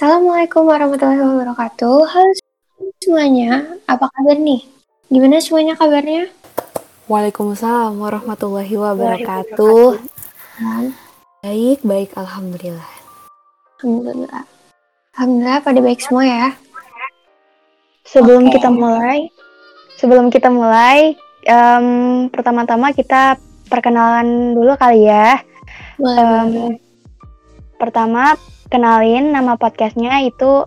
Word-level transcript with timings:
Assalamualaikum 0.00 0.64
warahmatullahi 0.64 1.20
wabarakatuh. 1.20 2.08
Halo 2.08 2.32
semuanya, 3.04 3.76
apa 3.84 4.08
kabar 4.08 4.40
nih? 4.40 4.64
Gimana 5.12 5.44
semuanya 5.44 5.76
kabarnya? 5.76 6.24
Waalaikumsalam 7.04 8.00
warahmatullahi 8.00 8.80
wabarakatuh. 8.80 10.00
Baik, 11.44 11.84
baik, 11.84 12.16
alhamdulillah. 12.16 12.88
Alhamdulillah. 13.76 14.48
Alhamdulillah 15.20 15.60
pada 15.68 15.80
baik 15.84 16.00
semua 16.00 16.24
ya. 16.24 16.48
Sebelum 18.08 18.48
Oke. 18.48 18.56
kita 18.56 18.72
mulai, 18.72 19.28
sebelum 20.00 20.32
kita 20.32 20.48
mulai, 20.48 21.12
em, 21.44 22.24
pertama-tama 22.32 22.96
kita 22.96 23.36
perkenalan 23.68 24.56
dulu 24.56 24.80
kali 24.80 25.04
ya. 25.12 25.44
Boleh, 26.00 26.24
boleh. 26.24 26.76
pertama, 27.76 28.32
kenalin 28.70 29.34
nama 29.34 29.58
podcastnya 29.58 30.22
itu 30.22 30.64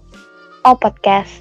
Oh 0.67 0.77
Podcast. 0.77 1.31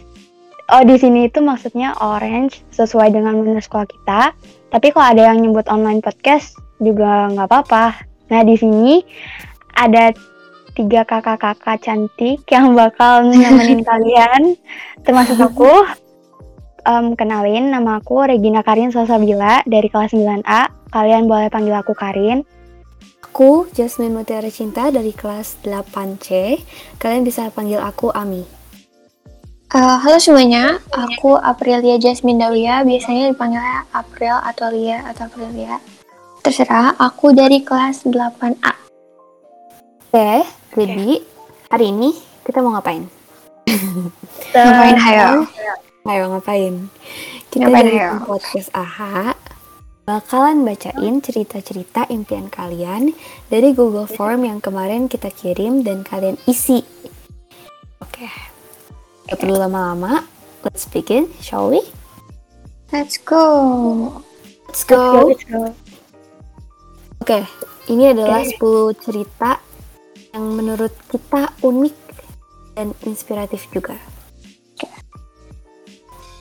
Oh 0.71 0.87
di 0.87 0.95
sini 0.95 1.27
itu 1.27 1.43
maksudnya 1.43 1.93
Orange 1.99 2.63
sesuai 2.71 3.13
dengan 3.13 3.43
menu 3.43 3.59
sekolah 3.59 3.85
kita. 3.91 4.31
Tapi 4.71 4.95
kalau 4.95 5.07
ada 5.13 5.23
yang 5.35 5.43
nyebut 5.43 5.67
online 5.69 6.01
podcast 6.01 6.57
juga 6.79 7.29
nggak 7.35 7.51
apa-apa. 7.51 8.07
Nah 8.31 8.41
di 8.47 8.55
sini 8.57 9.03
ada 9.75 10.15
tiga 10.73 11.05
kakak-kakak 11.05 11.83
cantik 11.85 12.47
yang 12.49 12.73
bakal 12.73 13.27
nemenin 13.27 13.85
kalian, 13.91 14.57
termasuk 15.05 15.43
aku. 15.43 15.69
Em, 16.83 17.15
kenalin, 17.15 17.71
nama 17.71 18.03
aku 18.03 18.27
Regina 18.27 18.67
Karin 18.67 18.91
Salsabila 18.91 19.63
dari 19.71 19.87
kelas 19.87 20.15
9A. 20.19 20.91
Kalian 20.91 21.31
boleh 21.31 21.47
panggil 21.47 21.79
aku 21.79 21.95
Karin. 21.95 22.43
Aku 23.23 23.71
Jasmine 23.71 24.13
Mutiara 24.13 24.51
Cinta 24.51 24.91
dari 24.91 25.15
kelas 25.15 25.63
8C. 25.63 26.59
Kalian 26.99 27.23
bisa 27.23 27.49
panggil 27.55 27.79
aku 27.79 28.11
Ami. 28.11 28.43
Eh, 29.73 29.97
halo 30.05 30.21
semuanya, 30.21 30.77
aku 30.93 31.39
Aprilia 31.41 31.97
Jasmine 31.97 32.37
Dawia, 32.37 32.85
biasanya 32.85 33.33
dipanggilnya 33.33 33.89
April 33.97 34.37
atau 34.45 34.69
Lia 34.69 35.01
atau 35.09 35.33
Aprilia. 35.33 35.81
Terserah, 36.45 36.93
aku 37.01 37.33
dari 37.33 37.65
kelas 37.65 38.05
8A. 38.05 38.75
Oke, 40.13 40.45
jadi 40.77 41.25
hari 41.73 41.89
ini 41.89 42.13
kita 42.45 42.61
mau 42.61 42.77
ngapain? 42.77 43.09
Ngapain 44.53 44.99
hayo? 45.01 45.49
Ayo 46.05 46.23
ngapain? 46.37 46.75
Kita 47.49 47.65
Ngapain, 47.65 47.85
dari 47.89 47.97
ayo? 47.97 48.21
podcast 48.29 48.69
AHA 48.77 49.39
bakalan 50.03 50.67
bacain 50.67 51.23
cerita-cerita 51.23 52.11
impian 52.11 52.51
kalian 52.51 53.15
dari 53.47 53.71
Google 53.71 54.11
Form 54.11 54.43
yang 54.43 54.59
kemarin 54.59 55.07
kita 55.07 55.31
kirim 55.31 55.87
dan 55.87 56.03
kalian 56.03 56.35
isi. 56.51 56.83
Oke. 58.03 58.27
Gak 59.31 59.39
perlu 59.39 59.55
lama-lama. 59.55 60.27
Let's 60.67 60.91
begin, 60.91 61.31
shall 61.39 61.71
we? 61.71 61.83
Let's 62.91 63.19
go. 63.19 64.23
Let's 64.67 64.83
go. 64.83 65.31
Oke, 67.23 67.47
ini 67.87 68.11
adalah 68.11 68.43
10 68.43 68.59
cerita 68.99 69.63
yang 70.35 70.59
menurut 70.59 70.91
kita 71.07 71.55
unik 71.63 71.97
dan 72.75 72.91
inspiratif 73.07 73.71
juga. 73.71 73.95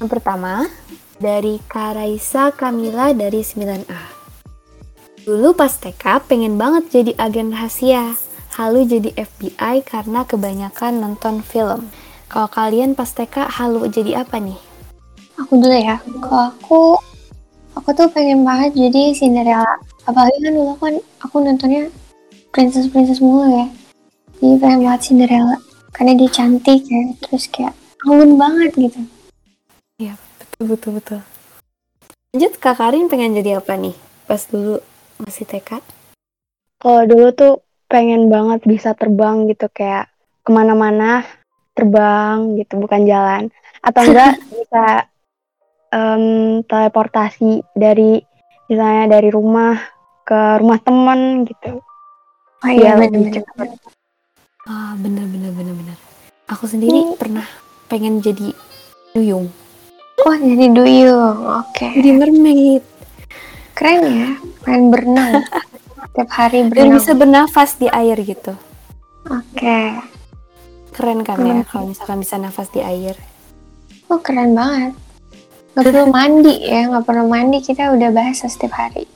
Yang 0.02 0.18
pertama, 0.18 0.66
dari 1.22 1.62
Karaisa 1.70 2.50
Kamila 2.50 3.14
dari 3.14 3.46
9A. 3.46 4.02
Dulu 5.22 5.54
pas 5.54 5.70
TK 5.70 6.26
pengen 6.26 6.58
banget 6.58 6.90
jadi 6.90 7.14
agen 7.22 7.54
rahasia, 7.54 8.18
halu 8.58 8.90
jadi 8.90 9.14
FBI 9.14 9.86
karena 9.86 10.26
kebanyakan 10.26 10.98
nonton 10.98 11.46
film. 11.46 11.94
Kalau 12.26 12.50
kalian 12.50 12.98
pas 12.98 13.14
TK 13.14 13.46
halu 13.54 13.86
jadi 13.86 14.26
apa 14.26 14.42
nih? 14.42 14.58
Aku 15.38 15.62
dulu 15.62 15.78
ya. 15.78 16.02
Kalau 16.02 16.50
aku, 16.50 16.82
aku 17.78 17.90
tuh 17.94 18.10
pengen 18.10 18.42
banget 18.42 18.74
jadi 18.74 19.14
Cinderella. 19.14 19.78
Apalagi 20.10 20.42
kan 20.42 20.54
dulu 20.58 20.74
kan 20.82 20.94
aku 21.22 21.38
nontonnya 21.38 21.94
princess-princess 22.50 23.22
mulu 23.22 23.46
ya. 23.46 23.70
Jadi 24.42 24.58
pengen 24.58 24.90
banget 24.90 25.02
Cinderella. 25.06 25.58
Karena 25.94 26.18
dia 26.18 26.30
cantik 26.34 26.82
ya. 26.90 27.14
Terus 27.22 27.46
kayak 27.46 27.78
anggun 28.10 28.42
banget 28.42 28.74
gitu. 28.74 29.00
Iya, 30.02 30.18
betul 30.18 30.31
betul 30.66 30.98
betul. 30.98 31.20
Lanjut 32.32 32.54
Kak 32.58 32.80
Karin 32.80 33.12
pengen 33.12 33.36
jadi 33.36 33.60
apa 33.60 33.76
nih? 33.76 33.96
Pas 34.26 34.40
dulu 34.48 34.80
masih 35.20 35.44
TK? 35.44 35.84
Kalau 36.80 37.04
dulu 37.06 37.28
tuh 37.36 37.54
pengen 37.86 38.32
banget 38.32 38.64
bisa 38.64 38.96
terbang 38.96 39.46
gitu 39.52 39.68
kayak 39.68 40.08
ke 40.42 40.50
mana-mana 40.50 41.28
terbang 41.76 42.56
gitu 42.56 42.80
bukan 42.80 43.04
jalan 43.06 43.52
atau 43.84 44.02
enggak 44.08 44.40
bisa 44.56 44.86
em, 45.92 46.24
teleportasi 46.66 47.62
dari 47.76 48.24
misalnya 48.72 49.20
dari 49.20 49.30
rumah 49.30 49.76
ke 50.24 50.40
rumah 50.64 50.80
teman 50.80 51.44
gitu. 51.44 51.84
Oh 52.64 52.70
iya. 52.72 52.96
Ah 54.64 54.94
bener 54.96 55.26
bener 55.28 55.52
bener 55.52 55.74
bener. 55.76 55.98
Aku 56.48 56.64
sendiri 56.66 57.12
Hmm. 57.12 57.20
pernah 57.20 57.46
pengen 57.92 58.24
jadi 58.24 58.56
duyung, 59.12 59.52
Wah 60.22 60.38
jadi 60.38 60.66
duyung. 60.70 61.40
Oke. 61.66 61.88
jadi 61.98 62.12
mermaid 62.14 62.84
Keren 63.74 64.02
ya. 64.06 64.30
Main 64.70 64.94
berenang. 64.94 65.42
Tiap 66.14 66.30
hari 66.30 66.68
dan 66.68 66.70
berenang. 66.70 66.96
bisa 67.02 67.12
bernafas 67.18 67.80
di 67.82 67.88
air 67.90 68.20
gitu. 68.22 68.54
Oke. 69.26 69.80
Keren 70.92 71.26
kan 71.26 71.40
ya 71.42 71.64
Keren. 71.64 71.66
kalau 71.66 71.86
misalkan 71.90 72.20
bisa 72.22 72.36
nafas 72.38 72.70
di 72.70 72.84
air. 72.84 73.16
Oh 74.12 74.20
keren 74.20 74.54
banget. 74.54 74.94
Gak 75.72 75.88
perlu 75.88 76.12
mandi 76.12 76.68
ya. 76.68 76.92
Gak 76.92 77.06
perlu 77.08 77.26
mandi. 77.32 77.58
Kita 77.64 77.96
udah 77.96 78.12
bahasa 78.12 78.52
setiap 78.52 78.76
hari. 78.76 79.08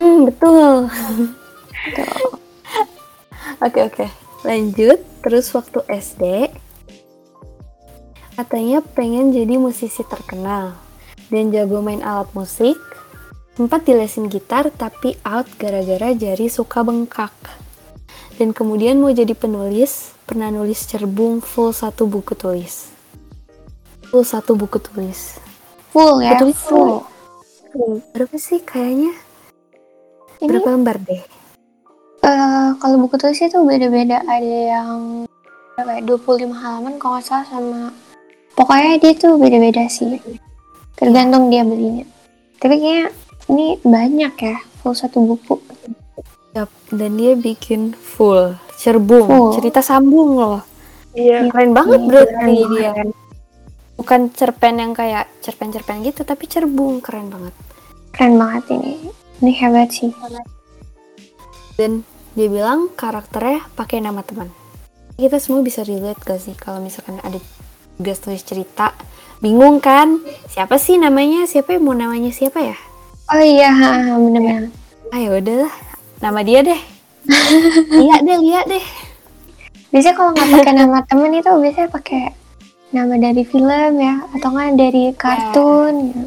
Hmm 0.00 0.26
betul. 0.26 0.88
Oke 3.64 3.80
oke. 3.84 4.06
Lanjut. 4.42 4.98
Terus 5.22 5.52
waktu 5.54 5.78
SD 5.88 6.52
katanya 8.34 8.82
pengen 8.82 9.30
jadi 9.30 9.56
musisi 9.56 10.02
terkenal 10.02 10.74
dan 11.30 11.54
jago 11.54 11.78
main 11.80 12.02
alat 12.02 12.28
musik. 12.34 12.76
Sempat 13.54 13.86
dilesin 13.86 14.26
gitar 14.26 14.66
tapi 14.74 15.14
out 15.22 15.46
gara-gara 15.62 16.10
jari 16.10 16.50
suka 16.50 16.82
bengkak. 16.82 17.30
Dan 18.34 18.50
kemudian 18.50 18.98
mau 18.98 19.14
jadi 19.14 19.30
penulis, 19.30 20.10
pernah 20.26 20.50
nulis 20.50 20.82
cerbung 20.90 21.38
full 21.38 21.70
satu 21.70 22.10
buku 22.10 22.34
tulis. 22.34 22.90
Full 24.10 24.26
satu 24.26 24.58
buku 24.58 24.82
tulis. 24.82 25.38
Full 25.94 26.26
ya. 26.26 26.34
Betul, 26.34 26.50
Full. 26.50 26.94
Berapa 28.10 28.34
sih 28.34 28.58
kayaknya? 28.58 29.14
Ini 30.42 30.50
Berapa 30.50 30.74
lembar 30.74 30.98
deh? 30.98 31.22
eh, 32.26 32.68
kalau 32.82 32.96
buku 33.06 33.14
tulis 33.22 33.38
itu 33.38 33.58
beda-beda. 33.62 34.18
Ada 34.26 34.58
yang 34.74 35.30
ya, 35.78 36.02
25 36.02 36.50
halaman 36.50 36.98
kalau 36.98 37.22
nggak 37.22 37.26
salah 37.30 37.46
sama 37.46 37.94
pokoknya 38.54 38.98
dia 39.02 39.12
tuh 39.14 39.36
beda-beda 39.36 39.86
sih. 39.86 40.18
Tergantung 40.94 41.50
dia 41.50 41.66
belinya. 41.66 42.06
Tapi 42.58 42.74
kayaknya 42.78 43.06
ini 43.50 43.66
banyak 43.82 44.34
ya. 44.38 44.56
Full 44.82 44.94
satu 44.94 45.18
buku. 45.20 45.58
Yap, 46.54 46.70
dan 46.94 47.18
dia 47.18 47.34
bikin 47.34 47.98
full 47.98 48.54
cerbung, 48.78 49.26
Full. 49.26 49.52
cerita 49.58 49.82
sambung 49.82 50.38
loh. 50.38 50.62
Iya. 51.14 51.50
Keren 51.50 51.74
banget 51.74 51.98
Iya, 51.98 52.08
berarti 52.10 52.32
keren 52.34 52.54
dia. 52.54 52.90
banget. 52.94 53.08
Bukan 53.94 54.20
cerpen 54.34 54.74
yang 54.78 54.92
kayak 54.94 55.30
cerpen-cerpen 55.42 56.02
gitu, 56.02 56.22
tapi 56.26 56.46
cerbung 56.46 56.98
keren 56.98 57.30
banget. 57.30 57.54
Keren 58.14 58.34
banget 58.38 58.64
ini. 58.74 59.10
Ini 59.42 59.52
hebat 59.62 59.90
sih. 59.90 60.10
Dan 61.74 62.06
dia 62.34 62.46
bilang 62.46 62.90
karakternya 62.94 63.66
pakai 63.74 63.98
nama 63.98 64.22
teman. 64.22 64.50
Kita 65.14 65.38
semua 65.38 65.62
bisa 65.62 65.86
relate 65.86 66.22
gak 66.22 66.42
sih 66.42 66.54
kalau 66.58 66.82
misalkan 66.82 67.22
ada 67.22 67.38
tugas 67.96 68.18
tulis 68.18 68.42
cerita, 68.42 68.92
bingung 69.38 69.78
kan? 69.78 70.20
Siapa 70.50 70.78
sih 70.78 70.98
namanya? 70.98 71.46
Siapa 71.46 71.78
yang 71.78 71.84
mau 71.86 71.94
namanya 71.94 72.30
siapa 72.34 72.58
ya? 72.62 72.76
Oh 73.32 73.40
iya, 73.40 73.72
ha, 73.72 73.90
ha, 73.96 74.12
bener-bener. 74.20 74.68
Ayo 75.14 75.38
udahlah, 75.40 75.72
nama 76.20 76.40
dia 76.44 76.60
deh. 76.60 76.80
lihat 78.04 78.20
deh, 78.26 78.38
lihat 78.42 78.66
deh. 78.68 78.84
Biasanya 79.88 80.14
kalau 80.18 80.30
nggak 80.34 80.48
pakai 80.50 80.74
nama 80.74 80.98
temen 81.06 81.32
itu 81.32 81.48
biasanya 81.48 81.88
pakai 81.88 82.22
nama 82.92 83.14
dari 83.16 83.42
film 83.46 83.92
ya, 83.96 84.14
atau 84.34 84.48
nggak 84.52 84.76
dari 84.76 85.04
kartun. 85.16 85.94
gitu. 86.10 86.22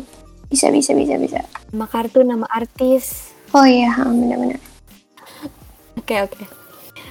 Bisa, 0.47 0.67
bisa, 0.71 0.91
bisa, 0.95 1.15
bisa. 1.19 1.39
Nama 1.75 1.85
kartun, 1.85 2.25
nama 2.31 2.47
artis. 2.47 3.35
Oh 3.51 3.67
iya, 3.67 3.91
ha, 3.91 4.07
bener-bener. 4.07 4.57
Oke 5.99 6.23
oke. 6.23 6.43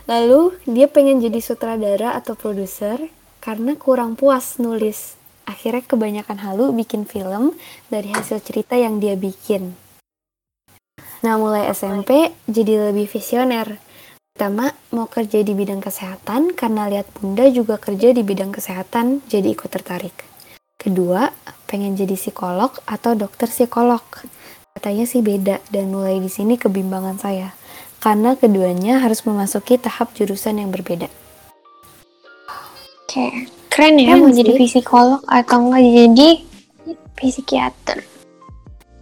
Lalu 0.08 0.56
dia 0.64 0.88
pengen 0.88 1.20
jadi 1.20 1.38
sutradara 1.44 2.16
atau 2.16 2.32
produser 2.32 3.12
karena 3.46 3.78
kurang 3.78 4.18
puas 4.18 4.58
nulis. 4.58 5.14
Akhirnya 5.46 5.86
kebanyakan 5.86 6.42
halu 6.42 6.74
bikin 6.74 7.06
film 7.06 7.54
dari 7.86 8.10
hasil 8.10 8.42
cerita 8.42 8.74
yang 8.74 8.98
dia 8.98 9.14
bikin. 9.14 9.78
Nah 11.22 11.38
mulai 11.38 11.70
SMP 11.70 12.34
jadi 12.50 12.90
lebih 12.90 13.06
visioner. 13.06 13.78
Pertama, 14.34 14.74
mau 14.90 15.06
kerja 15.06 15.46
di 15.46 15.54
bidang 15.54 15.78
kesehatan 15.78 16.58
karena 16.58 16.90
lihat 16.90 17.06
bunda 17.14 17.46
juga 17.48 17.78
kerja 17.78 18.12
di 18.12 18.20
bidang 18.20 18.50
kesehatan, 18.52 19.24
jadi 19.30 19.54
ikut 19.54 19.70
tertarik. 19.70 20.12
Kedua, 20.76 21.30
pengen 21.70 21.96
jadi 21.96 22.18
psikolog 22.18 22.74
atau 22.84 23.16
dokter 23.16 23.48
psikolog. 23.48 24.02
Katanya 24.76 25.08
sih 25.08 25.24
beda 25.24 25.62
dan 25.72 25.88
mulai 25.88 26.20
di 26.20 26.28
sini 26.28 26.60
kebimbangan 26.60 27.16
saya. 27.16 27.56
Karena 27.96 28.36
keduanya 28.36 29.00
harus 29.00 29.24
memasuki 29.24 29.80
tahap 29.80 30.12
jurusan 30.12 30.60
yang 30.60 30.68
berbeda. 30.68 31.08
Oke, 33.16 33.48
keren 33.72 33.96
ya 33.96 34.12
Keren 34.12 34.20
mau 34.20 34.28
sih. 34.28 34.44
jadi 34.44 34.52
psikolog 34.60 35.24
atau 35.24 35.56
enggak 35.64 35.88
jadi 35.88 36.28
psikiater. 37.16 38.04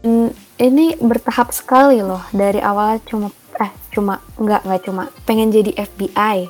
Hmm, 0.07 0.31
ini 0.63 0.95
bertahap 1.03 1.51
sekali 1.51 1.99
loh. 1.99 2.23
Dari 2.31 2.63
awal 2.63 3.03
cuma 3.11 3.35
eh 3.59 3.75
cuma 3.91 4.23
nggak 4.39 4.71
nggak 4.71 4.83
cuma 4.87 5.11
pengen 5.27 5.51
jadi 5.51 5.75
FBI, 5.75 6.47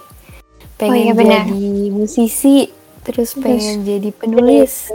pengen 0.76 1.08
iya, 1.08 1.12
benar. 1.16 1.48
jadi 1.48 1.88
musisi, 1.88 2.68
terus 3.00 3.32
pengen 3.32 3.80
jadi 3.80 4.12
penulis, 4.12 4.92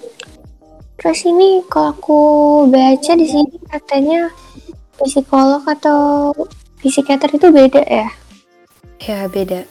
Terus 1.01 1.25
ini 1.25 1.65
kalau 1.65 1.97
aku 1.97 2.21
baca 2.69 3.11
di 3.17 3.25
sini 3.25 3.57
katanya 3.65 4.29
psikolog 5.01 5.65
atau 5.65 6.29
psikiater 6.77 7.33
itu 7.33 7.49
beda 7.49 7.81
ya. 7.81 8.07
Ya 9.01 9.25
beda. 9.25 9.65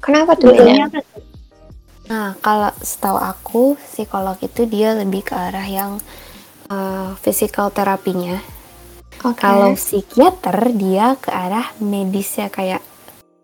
Kenapa 0.00 0.40
tuh 0.40 0.56
Bedanya 0.56 0.88
beda? 0.88 1.04
Nah, 2.08 2.32
kalau 2.40 2.72
setahu 2.80 3.20
aku, 3.20 3.76
psikolog 3.76 4.40
itu 4.40 4.64
dia 4.64 4.96
lebih 4.96 5.20
ke 5.28 5.36
arah 5.36 5.68
yang 5.68 6.00
uh, 6.72 7.12
physical 7.20 7.68
terapinya. 7.68 8.40
Oke. 9.28 9.44
Kalau 9.44 9.76
psikiater 9.76 10.72
dia 10.72 11.20
ke 11.20 11.28
arah 11.28 11.76
medis 11.76 12.40
ya 12.40 12.48
kayak 12.48 12.80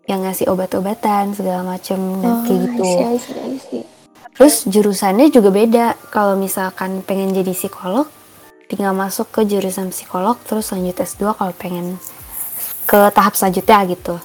yang 0.09 0.25
ngasih 0.25 0.49
obat-obatan 0.49 1.37
segala 1.37 1.61
macem 1.61 2.01
Oh, 2.25 2.41
kayak 2.49 2.59
gitu. 2.65 2.81
I 2.81 2.89
see, 2.89 3.05
I 3.05 3.17
see, 3.21 3.37
I 3.37 3.57
see. 3.61 3.94
Terus 4.35 4.67
jurusannya 4.67 5.31
juga 5.31 5.49
beda. 5.49 5.85
Kalau 6.11 6.35
misalkan 6.35 6.99
pengen 7.01 7.31
jadi 7.31 7.55
psikolog, 7.55 8.07
tinggal 8.67 8.91
masuk 8.91 9.31
ke 9.31 9.47
jurusan 9.47 9.93
psikolog 9.93 10.35
terus 10.43 10.73
lanjut 10.73 10.97
S2 10.97 11.37
kalau 11.37 11.53
pengen 11.55 11.95
ke 12.85 12.99
tahap 13.15 13.33
selanjutnya 13.33 13.79
gitu. 13.89 14.15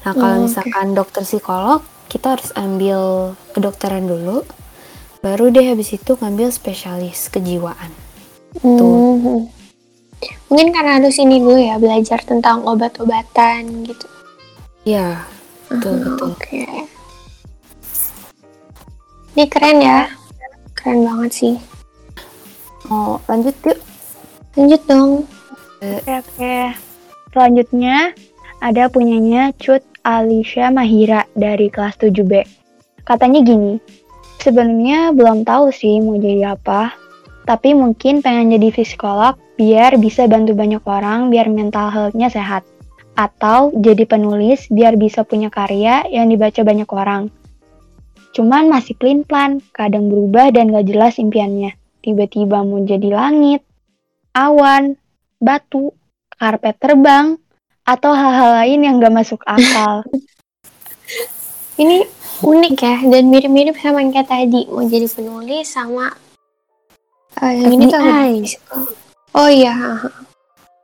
Nah, 0.00 0.12
kalau 0.16 0.34
Oh, 0.34 0.38
oke. 0.40 0.44
misalkan 0.48 0.86
dokter 0.96 1.22
psikolog, 1.28 1.84
kita 2.08 2.34
harus 2.38 2.50
ambil 2.56 3.32
kedokteran 3.52 4.08
dulu. 4.08 4.42
Baru 5.20 5.52
deh 5.52 5.68
habis 5.68 5.92
itu 5.92 6.16
ngambil 6.16 6.48
spesialis 6.48 7.28
kejiwaan. 7.28 7.92
Hmm. 8.64 9.46
Mungkin 10.48 10.68
karena 10.74 10.98
harus 10.98 11.20
ini 11.20 11.38
dulu 11.38 11.60
ya 11.60 11.76
belajar 11.76 12.24
tentang 12.24 12.64
obat-obatan 12.64 13.84
gitu. 13.84 14.08
Ya, 14.88 15.28
betul 15.68 15.92
Ah, 15.92 16.04
betul. 16.08 16.28
Oke. 16.34 16.64
Ini 19.34 19.46
keren 19.46 19.78
ya. 19.78 20.10
Keren 20.74 21.06
banget 21.06 21.30
sih. 21.30 21.54
Mau 22.90 23.22
lanjut 23.30 23.54
yuk. 23.62 23.78
Lanjut 24.58 24.82
dong. 24.90 25.10
Oke, 25.78 26.12
oke. 26.18 26.56
Selanjutnya 27.30 28.10
ada 28.58 28.90
punyanya 28.90 29.54
Cut 29.56 29.86
Alicia 30.02 30.74
Mahira 30.74 31.24
dari 31.38 31.70
kelas 31.70 31.96
7B. 32.02 32.42
Katanya 33.06 33.40
gini, 33.46 33.78
sebenarnya 34.42 35.14
belum 35.14 35.46
tahu 35.46 35.70
sih 35.70 36.02
mau 36.02 36.18
jadi 36.18 36.58
apa, 36.58 36.92
tapi 37.46 37.72
mungkin 37.72 38.20
pengen 38.20 38.52
jadi 38.52 38.68
psikolog 38.74 39.38
biar 39.56 39.96
bisa 40.02 40.26
bantu 40.26 40.52
banyak 40.58 40.82
orang 40.84 41.30
biar 41.30 41.46
mental 41.48 41.88
health-nya 41.88 42.28
sehat. 42.28 42.66
Atau 43.14 43.70
jadi 43.78 44.08
penulis 44.08 44.66
biar 44.72 44.98
bisa 44.98 45.22
punya 45.22 45.52
karya 45.52 46.04
yang 46.10 46.26
dibaca 46.26 46.60
banyak 46.64 46.88
orang. 46.90 47.30
Cuman 48.30 48.70
masih 48.70 48.94
plan 49.26 49.58
kadang 49.74 50.06
berubah 50.06 50.54
dan 50.54 50.70
gak 50.70 50.86
jelas 50.86 51.18
impiannya. 51.18 51.74
Tiba-tiba 52.00 52.62
mau 52.62 52.80
jadi 52.80 53.10
langit, 53.10 53.60
awan, 54.32 54.96
batu, 55.42 55.92
karpet 56.38 56.78
terbang, 56.78 57.36
atau 57.84 58.14
hal-hal 58.14 58.50
lain 58.62 58.80
yang 58.86 58.94
gak 59.02 59.14
masuk 59.14 59.42
akal. 59.44 60.06
Ini 61.80 62.06
unik 62.40 62.76
ya 62.80 62.96
dan 63.04 63.24
mirip-mirip 63.28 63.76
sama 63.76 64.00
yang 64.00 64.12
kayak 64.16 64.28
tadi 64.28 64.64
mau 64.68 64.84
jadi 64.84 65.08
penulis 65.08 65.68
sama 65.68 66.08
eh, 67.40 67.52
yang 67.56 67.72
ini 67.72 67.84
tuh. 67.88 68.00
Oh 69.36 69.48
iya. 69.48 69.76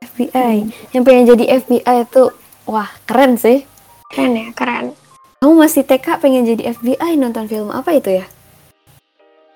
FBI. 0.01 0.69
Yang 0.93 1.03
pengen 1.05 1.25
jadi 1.33 1.45
FBI 1.61 1.95
itu 2.07 2.23
wah, 2.69 2.89
keren 3.09 3.37
sih. 3.37 3.65
keren 4.09 4.33
ya, 4.37 4.47
keren. 4.55 4.93
Kamu 5.37 5.53
masih 5.53 5.85
TK 5.85 6.17
pengen 6.17 6.49
jadi 6.49 6.73
FBI 6.73 7.13
nonton 7.21 7.45
film 7.45 7.69
apa 7.69 7.93
itu 7.93 8.09
ya? 8.09 8.25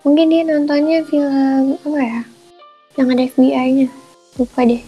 Mungkin 0.06 0.30
dia 0.30 0.46
nontonnya 0.46 1.02
film 1.10 1.74
apa 1.82 2.00
ya? 2.06 2.22
Yang 3.02 3.08
ada 3.10 3.24
FBI-nya. 3.34 3.88
Lupa 4.38 4.62
deh. 4.62 4.82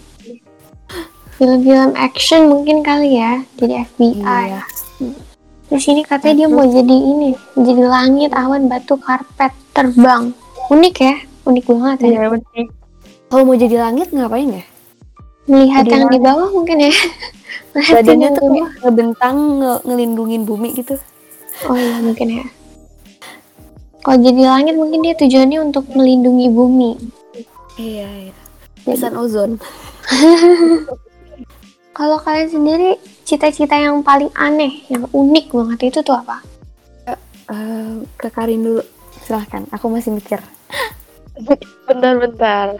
Film-film 1.41 1.97
action 1.97 2.45
mungkin 2.45 2.85
kali 2.85 3.17
ya, 3.17 3.41
jadi 3.57 3.89
FBI. 3.89 4.21
Iya. 4.21 4.61
Terus 5.73 5.85
ini 5.89 6.05
katanya 6.05 6.45
dia 6.45 6.49
mau 6.53 6.61
jadi 6.61 6.93
ini, 6.93 7.33
jadi 7.57 7.83
langit, 7.89 8.29
awan, 8.37 8.69
batu, 8.69 8.93
karpet, 9.01 9.49
terbang. 9.73 10.29
Unik 10.69 10.95
ya, 11.01 11.15
unik 11.49 11.73
banget 11.73 11.97
ya. 12.05 12.29
Iya. 12.29 12.69
Kalau 13.33 13.43
mau 13.49 13.57
jadi 13.57 13.81
langit 13.81 14.13
ngapain 14.13 14.61
ya? 14.61 14.65
Melihat 15.43 15.83
Jadi 15.83 15.91
yang 15.91 16.07
di 16.07 16.19
bawah 16.23 16.49
mungkin 16.55 16.77
ya. 16.79 16.93
Badannya 17.73 18.29
tuh 18.37 18.47
bawah. 18.47 18.69
ngebentang 18.85 19.35
nge- 19.59 19.81
ngelindungin 19.83 20.43
bumi 20.47 20.71
gitu. 20.77 20.95
Oh 21.67 21.75
iya 21.75 21.99
mungkin 21.99 22.27
ya. 22.41 22.45
Kalau 24.03 24.19
jadi 24.19 24.41
langit 24.43 24.75
mungkin 24.75 24.99
dia 25.03 25.15
tujuannya 25.15 25.59
untuk 25.63 25.87
melindungi 25.95 26.47
bumi. 26.51 26.91
Iya, 27.79 28.29
iya. 28.29 28.35
Pesan 28.83 29.15
ozon. 29.15 29.55
Kalau 31.97 32.17
kalian 32.19 32.49
sendiri 32.51 32.97
cita-cita 33.23 33.77
yang 33.79 34.03
paling 34.03 34.27
aneh, 34.35 34.83
yang 34.91 35.07
unik 35.13 35.53
banget 35.53 35.79
itu 35.93 35.99
tuh 36.03 36.19
apa? 36.19 36.43
Eh, 37.53 37.93
ke 38.17 38.27
Karin 38.33 38.65
dulu. 38.65 38.83
Silahkan, 39.23 39.63
aku 39.71 39.87
masih 39.87 40.11
mikir. 40.11 40.41
Bentar-bentar. 41.87 42.75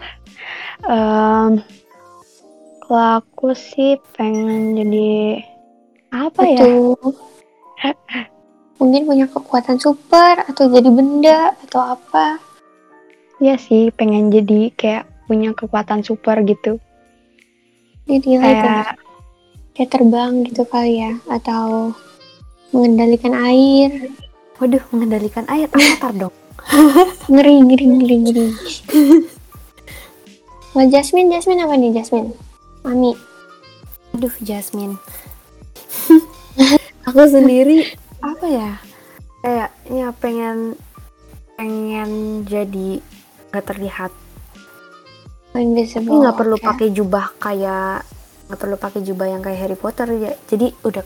Em, 0.84 1.62
kalau 2.84 3.24
aku 3.24 3.56
sih 3.56 3.96
pengen 4.14 4.76
jadi 4.76 5.40
apa 6.12 6.40
ya? 6.44 6.60
Betul. 6.60 6.94
Mungkin 8.76 9.02
punya 9.08 9.26
kekuatan 9.30 9.80
super 9.80 10.44
atau 10.44 10.68
jadi 10.68 10.90
benda 10.92 11.56
atau 11.64 11.96
apa? 11.96 12.36
Iya 13.40 13.56
sih, 13.56 13.88
pengen 13.96 14.28
jadi 14.28 14.70
kayak 14.76 15.04
punya 15.24 15.56
kekuatan 15.56 16.04
super 16.04 16.38
gitu. 16.44 16.76
Jadi 18.04 18.36
Kayak 18.36 19.00
kayak 19.74 19.90
terbang 19.90 20.44
gitu 20.44 20.62
kali 20.68 21.00
ya 21.00 21.16
atau 21.32 21.96
mengendalikan 22.70 23.32
air. 23.32 24.12
Waduh, 24.60 24.84
mengendalikan 24.92 25.48
air 25.48 25.66
avatar 25.72 26.12
dong. 26.14 26.34
Ngeri 27.32 27.60
ngeri 27.64 27.86
ngeri 27.88 28.16
ngeri. 28.22 28.46
Kalau 30.74 30.86
Jasmine, 30.90 31.30
Jasmine 31.30 31.62
apa 31.64 31.74
nih 31.78 31.90
Jasmine? 31.94 32.53
Mami. 32.84 33.16
Aduh, 34.12 34.34
Jasmine. 34.44 35.00
aku 37.08 37.22
sendiri 37.24 37.96
apa 38.20 38.46
ya? 38.46 38.70
Kayaknya 39.40 40.06
pengen 40.20 40.56
pengen 41.56 42.10
jadi 42.44 43.00
nggak 43.50 43.64
terlihat. 43.64 44.12
Invisible. 45.56 46.20
Nggak 46.20 46.36
perlu 46.36 46.56
oke. 46.60 46.66
pakai 46.68 46.88
jubah 46.92 47.32
kayak 47.40 48.04
nggak 48.52 48.60
perlu 48.60 48.76
pakai 48.76 49.00
jubah 49.00 49.26
yang 49.32 49.40
kayak 49.40 49.64
Harry 49.64 49.78
Potter 49.80 50.08
ya. 50.20 50.36
Jadi 50.44 50.76
udah 50.84 51.02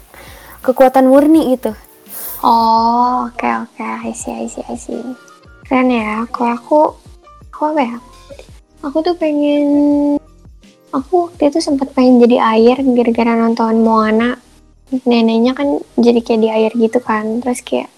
kekuatan 0.67 1.07
murni 1.07 1.55
gitu. 1.55 1.73
Oh, 2.43 3.27
oke 3.27 3.47
oke, 3.47 3.83
I 3.83 4.15
see, 4.15 4.35
I 4.35 4.47
see, 4.47 4.63
I 4.67 4.75
see. 4.79 5.03
Keren 5.67 5.91
ya. 5.91 6.23
Kalau 6.31 6.55
aku, 6.55 6.81
aku 7.51 7.63
apa 7.75 7.81
ya? 7.83 7.97
Aku 8.87 9.03
tuh 9.03 9.19
pengen, 9.19 10.18
aku 10.91 11.29
waktu 11.29 11.53
itu 11.53 11.59
sempat 11.61 11.93
pengen 11.93 12.23
jadi 12.25 12.37
air 12.57 12.77
gara-gara 12.83 13.33
nonton 13.37 13.85
Moana. 13.85 14.39
Neneknya 15.05 15.53
kan 15.53 15.81
jadi 16.01 16.21
kayak 16.25 16.41
di 16.41 16.49
air 16.49 16.73
gitu 16.73 16.99
kan. 17.05 17.45
Terus 17.45 17.61
kayak, 17.61 17.89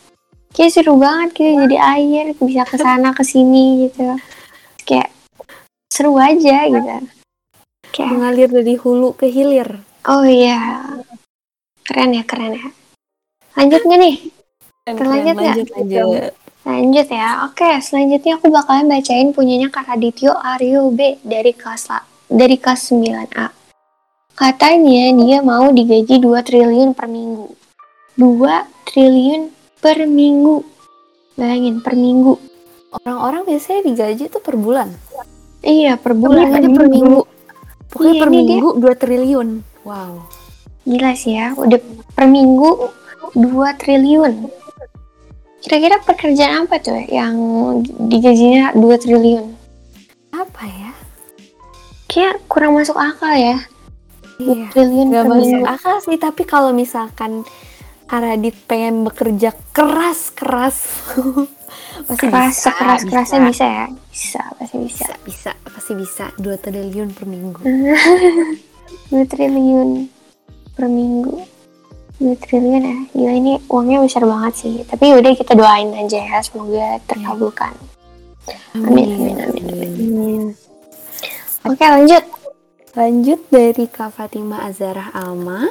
kayak 0.51 0.71
seru 0.75 0.99
banget 0.99 1.29
gitu 1.39 1.51
jadi 1.67 1.77
air, 1.79 2.25
bisa 2.35 2.67
ke 2.67 2.77
sana 2.77 3.15
ke 3.15 3.23
sini 3.23 3.87
gitu. 3.87 4.11
Terus 4.11 4.85
kayak 4.87 5.09
seru 5.87 6.19
aja 6.19 6.67
gitu. 6.67 6.91
Kayak, 7.91 8.11
Mengalir 8.11 8.49
dari 8.51 8.75
hulu 8.75 9.15
ke 9.15 9.27
hilir. 9.31 9.83
oh 10.09 10.25
iya, 10.25 10.81
keren 11.85 12.17
ya, 12.17 12.23
keren 12.25 12.57
ya. 12.57 12.69
Lanjut 13.59 13.83
nggak 13.85 14.01
nih? 14.01 14.17
Keren, 14.87 15.07
Lanjut 15.11 15.35
nggak? 15.37 15.55
lanjut, 15.55 15.69
lanjut. 15.77 16.33
Lanjut 16.61 17.07
ya. 17.09 17.29
Oke, 17.51 17.71
selanjutnya 17.83 18.33
aku 18.37 18.47
bakalan 18.49 18.87
bacain 18.87 19.33
punyanya 19.33 19.69
Kak 19.69 19.91
Radityo 19.91 20.33
Aryo 20.33 20.89
B 20.95 21.19
dari 21.21 21.53
kelas 21.53 21.89
la- 21.89 22.07
dari 22.31 22.57
kelas 22.57 22.95
9A. 22.95 23.47
Katanya 24.39 25.13
dia 25.19 25.39
mau 25.43 25.69
digaji 25.69 26.17
2 26.23 26.47
triliun 26.47 26.97
per 26.97 27.11
minggu. 27.11 27.51
2 28.17 28.87
triliun 28.89 29.51
per 29.83 30.07
minggu. 30.07 30.65
Bayangin, 31.37 31.83
per 31.83 31.99
minggu. 31.99 32.39
Orang-orang 33.03 33.45
biasanya 33.45 33.81
digaji 33.85 34.31
tuh 34.31 34.41
per 34.41 34.57
bulan. 34.57 34.89
Iya, 35.61 36.01
per 36.01 36.17
Bulan 36.17 36.57
aja 36.57 36.69
per 36.73 36.89
minggu. 36.89 37.21
Pokoknya 37.91 38.15
Iya, 38.17 38.21
per 38.23 38.29
ini 38.31 38.37
dia. 38.37 38.41
minggu 38.57 38.69
2 38.81 38.95
triliun. 38.97 39.49
Wow. 39.85 40.13
Gila 40.89 41.13
sih 41.13 41.37
ya, 41.37 41.53
udah 41.53 41.81
per 42.17 42.27
minggu 42.31 42.71
2 43.37 43.77
triliun. 43.77 44.49
Kira-kira 45.61 46.01
pekerjaan 46.01 46.65
apa 46.65 46.81
tuh 46.81 46.97
yang 47.13 47.37
digajinya 48.09 48.73
2 48.73 48.97
triliun? 48.97 49.45
Apa 50.33 50.63
ya? 50.65 50.91
Kayak 52.11 52.43
kurang 52.51 52.75
masuk 52.75 52.99
akal 52.99 53.31
ya. 53.33 53.57
2 54.37 54.43
Iya. 54.43 54.67
triliun 54.73 55.09
Gak 55.09 55.25
masuk 55.25 55.47
minggu. 55.55 55.65
akal 55.65 55.97
sih, 56.03 56.17
tapi 56.19 56.43
kalau 56.43 56.75
misalkan 56.75 57.47
Karadit 58.05 58.59
pengen 58.67 59.07
bekerja 59.07 59.55
keras-keras, 59.71 60.77
pasti 62.03 62.27
Keras, 62.27 62.59
bisa, 62.59 62.71
keras, 62.75 63.01
kerasnya 63.07 63.39
bisa. 63.39 63.47
bisa 63.47 63.67
ya? 63.71 63.87
Bisa, 64.11 64.43
pasti 64.59 64.77
bisa. 64.77 65.07
bisa, 65.07 65.15
bisa, 65.23 65.51
pasti 65.63 65.93
bisa. 65.95 66.25
2 66.35 66.59
triliun 66.59 67.09
per 67.15 67.25
minggu. 67.25 67.63
2 69.15 69.23
triliun 69.25 69.89
per 70.75 70.91
minggu. 70.91 71.39
2 72.19 72.35
triliun 72.37 72.83
ya. 72.83 72.99
Gila 73.15 73.33
ini 73.33 73.53
uangnya 73.71 74.03
besar 74.03 74.27
banget 74.27 74.55
sih. 74.59 74.75
Tapi 74.83 75.15
udah 75.15 75.31
kita 75.31 75.55
doain 75.55 75.95
aja 75.95 76.19
ya, 76.19 76.39
semoga 76.43 76.99
terkabulkan. 77.07 77.79
Amin, 78.75 79.07
amin, 79.15 79.37
amin, 79.39 79.65
amin. 79.71 80.45
Oke, 81.71 81.87
lanjut. 81.87 82.27
Lanjut 82.99 83.47
dari 83.47 83.87
Kak 83.87 84.19
Fatima 84.19 84.59
Azarah 84.67 85.15
Alma 85.15 85.71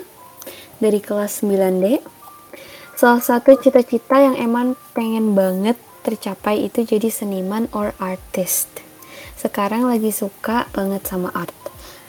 dari 0.79 1.03
kelas 1.03 1.43
9D. 1.43 1.99
Salah 2.95 3.19
satu 3.19 3.59
cita-cita 3.59 4.15
yang 4.15 4.39
emang 4.39 4.79
pengen 4.95 5.35
banget 5.35 5.75
tercapai 6.07 6.71
itu 6.71 6.87
jadi 6.87 7.11
seniman 7.11 7.67
or 7.75 7.91
artist. 7.99 8.71
Sekarang 9.35 9.91
lagi 9.91 10.15
suka 10.15 10.71
banget 10.71 11.03
sama 11.03 11.35
art. 11.35 11.51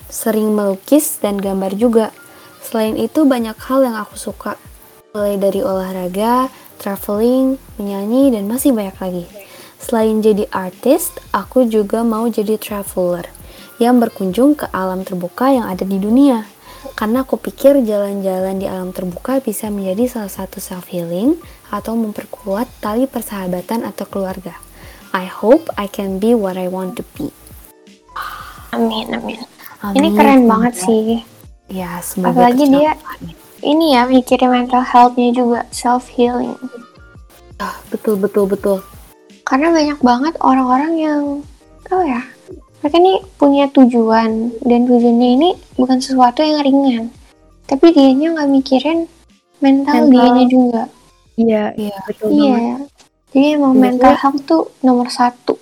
Sering 0.07 0.55
melukis 0.55 1.19
dan 1.19 1.43
gambar 1.43 1.75
juga. 1.75 2.15
Selain 2.63 2.95
itu 2.95 3.27
banyak 3.27 3.59
hal 3.59 3.83
yang 3.83 3.99
aku 3.99 4.15
suka. 4.15 4.55
Mulai 5.19 5.35
dari 5.35 5.67
olahraga, 5.67 6.47
traveling, 6.79 7.59
menyanyi, 7.75 8.39
dan 8.39 8.47
masih 8.47 8.71
banyak 8.71 8.95
lagi. 9.03 9.27
Selain 9.83 10.23
jadi 10.23 10.47
artist, 10.55 11.19
aku 11.35 11.67
juga 11.67 12.07
mau 12.07 12.31
jadi 12.31 12.55
traveler 12.55 13.40
yang 13.81 13.97
berkunjung 13.97 14.61
ke 14.61 14.69
alam 14.71 15.03
terbuka 15.03 15.49
yang 15.49 15.65
ada 15.65 15.89
di 15.89 15.97
dunia. 15.97 16.45
Karena 16.93 17.25
aku 17.25 17.41
pikir 17.41 17.81
jalan-jalan 17.81 18.61
di 18.61 18.69
alam 18.69 18.93
terbuka 18.93 19.41
bisa 19.41 19.73
menjadi 19.73 20.21
salah 20.21 20.33
satu 20.33 20.61
self-healing 20.61 21.41
atau 21.73 21.97
memperkuat 21.97 22.69
tali 22.85 23.09
persahabatan 23.09 23.89
atau 23.89 24.05
keluarga. 24.05 24.53
I 25.17 25.25
hope 25.27 25.73
I 25.81 25.89
can 25.89 26.21
be 26.21 26.37
what 26.37 26.61
I 26.61 26.69
want 26.69 27.01
to 27.01 27.05
be. 27.17 27.33
Amin, 28.71 29.11
amin. 29.17 29.41
Ini 29.97 30.13
Amin. 30.13 30.15
keren 30.15 30.43
banget 30.45 30.75
sih. 30.77 31.25
Ya, 31.73 31.99
semoga 32.05 32.47
Apalagi 32.47 32.69
dia 32.69 32.93
ini 33.65 33.97
ya 33.97 34.05
mikirin 34.05 34.53
mental 34.53 34.85
health-nya 34.85 35.33
juga, 35.33 35.61
self 35.73 36.07
healing. 36.13 36.55
Ah, 37.57 37.77
betul, 37.89 38.21
betul, 38.21 38.45
betul. 38.45 38.79
Karena 39.45 39.73
banyak 39.75 39.99
banget 40.01 40.35
orang-orang 40.41 40.93
yang 40.97 41.23
oh 41.91 42.03
ya, 42.07 42.23
mereka 42.81 42.97
nih 42.99 43.19
punya 43.37 43.65
tujuan 43.69 44.31
dan 44.61 44.81
tujuannya 44.85 45.29
ini 45.37 45.49
bukan 45.75 45.99
sesuatu 45.99 46.41
yang 46.41 46.61
ringan. 46.61 47.05
Tapi 47.65 47.93
dianya 47.93 48.35
nggak 48.35 48.51
mikirin 48.51 49.05
mental, 49.59 49.95
Mental. 50.01 50.11
dianya 50.11 50.45
juga. 50.47 50.83
Iya, 51.37 51.65
Iya, 51.73 51.97
betul 52.03 52.29
banget. 52.31 52.41
Iya. 52.41 52.77
Jadi 53.31 53.47
emang 53.53 53.73
Biasanya- 53.73 53.85
mental 53.87 54.15
health 54.17 54.41
tuh 54.43 54.63
nomor 54.81 55.09
satu. 55.09 55.55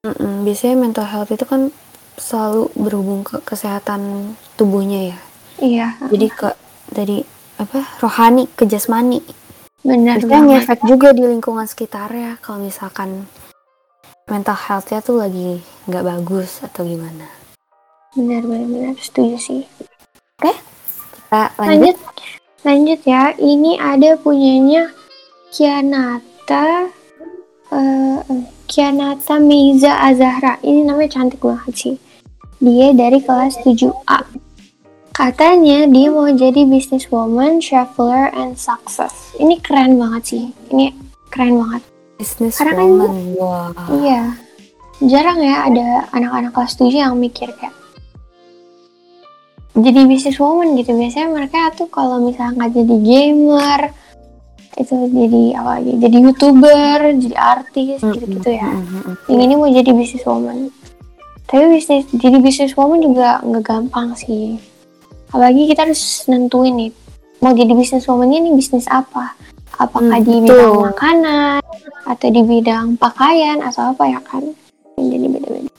Mm-mm, 0.00 0.42
biasanya 0.42 0.76
mental 0.76 1.06
health 1.06 1.28
itu 1.28 1.44
kan 1.44 1.70
selalu 2.16 2.68
berhubung 2.74 3.20
ke 3.20 3.40
kesehatan 3.40 4.32
tubuhnya 4.54 5.00
ya. 5.06 5.18
Iya, 5.56 5.86
Jadi 6.06 6.26
ke 6.28 6.48
dari 6.88 7.20
apa 7.56 7.84
rohani 7.98 8.48
ke 8.48 8.64
jasmani. 8.64 9.20
benar 9.80 10.18
Biasanya 10.18 10.28
banget. 10.36 10.60
ngefek 10.60 10.80
juga 10.84 11.08
di 11.10 11.24
lingkungan 11.24 11.64
sekitar 11.64 12.08
ya 12.10 12.36
kalau 12.38 12.60
misalkan 12.60 13.24
mental 14.30 14.54
health-nya 14.54 15.02
tuh 15.02 15.18
lagi 15.18 15.58
nggak 15.90 16.06
bagus 16.06 16.62
atau 16.62 16.86
gimana. 16.86 17.26
Benar, 18.14 18.46
benar, 18.46 18.66
benar. 18.70 18.94
Setuju 19.02 19.36
sih. 19.36 19.62
Kita 20.38 20.54
lanjut. 21.58 21.66
Lanjut, 21.66 21.96
lanjut 22.62 23.00
ya. 23.02 23.34
Ini 23.34 23.78
ada 23.82 24.14
punyanya 24.18 24.90
Kianata, 25.50 26.86
eh, 27.74 28.18
Kianata 28.70 29.42
Meiza 29.42 29.98
Azahra. 29.98 30.62
Ini 30.62 30.86
namanya 30.86 31.18
cantik 31.18 31.42
banget 31.42 31.74
sih. 31.74 31.96
Dia 32.62 32.94
dari 32.94 33.18
kelas 33.18 33.58
7A. 33.66 34.26
Katanya 35.10 35.90
dia 35.90 36.08
mau 36.08 36.30
jadi 36.30 36.64
businesswoman, 36.64 37.58
traveler, 37.58 38.30
and 38.30 38.54
success. 38.54 39.34
Ini 39.36 39.58
keren 39.58 39.98
banget 39.98 40.22
sih. 40.22 40.44
Ini 40.70 40.94
keren 41.34 41.60
banget. 41.60 41.89
Business 42.20 42.60
Karena 42.60 42.76
kan- 42.76 42.84
woman. 42.84 43.12
Wah. 43.34 43.72
Iya. 43.88 44.22
Jarang 45.00 45.40
ya 45.40 45.64
ada 45.64 45.86
anak-anak 46.12 46.52
kelas 46.52 46.76
7 46.76 46.92
yang 47.00 47.16
mikir 47.16 47.48
kayak 47.56 47.72
jadi 49.72 50.04
businesswoman 50.04 50.76
gitu. 50.76 50.92
Biasanya 50.92 51.28
mereka 51.30 51.72
tuh 51.72 51.88
kalau 51.88 52.20
misalnya 52.20 52.52
nggak 52.58 52.72
jadi 52.76 52.96
gamer, 53.00 53.80
itu 54.76 54.92
jadi 55.08 55.42
apa 55.56 55.70
lagi? 55.78 55.92
Jadi 55.96 56.16
youtuber, 56.20 56.98
jadi 57.16 57.36
artis 57.38 57.98
gitu-gitu 57.98 58.50
ya. 58.50 58.68
Mm-mm. 58.68 59.14
Yang 59.24 59.40
ini 59.40 59.54
mau 59.56 59.70
jadi 59.70 59.90
businesswoman. 59.90 60.68
Tapi 61.46 61.64
bisnis 61.66 62.04
jadi 62.12 62.36
businesswoman 62.38 63.00
juga 63.00 63.40
nggak 63.40 63.64
gampang 63.64 64.12
sih. 64.14 64.60
Apalagi 65.30 65.64
kita 65.64 65.86
harus 65.86 66.26
nentuin 66.26 66.76
nih 66.76 66.90
mau 67.38 67.54
jadi 67.54 67.72
businesswoman 67.72 68.28
ini 68.28 68.52
bisnis 68.52 68.84
apa? 68.84 69.32
Apakah 69.80 70.20
Hmm, 70.20 70.26
di 70.28 70.44
bidang 70.44 70.92
makanan 70.92 71.62
atau 72.04 72.28
di 72.28 72.42
bidang 72.42 72.96
pakaian 72.96 73.60
atau 73.60 73.92
apa 73.92 74.04
ya 74.06 74.20
kan? 74.22 74.44
Jadi 74.96 75.26
beda-beda. 75.26 75.70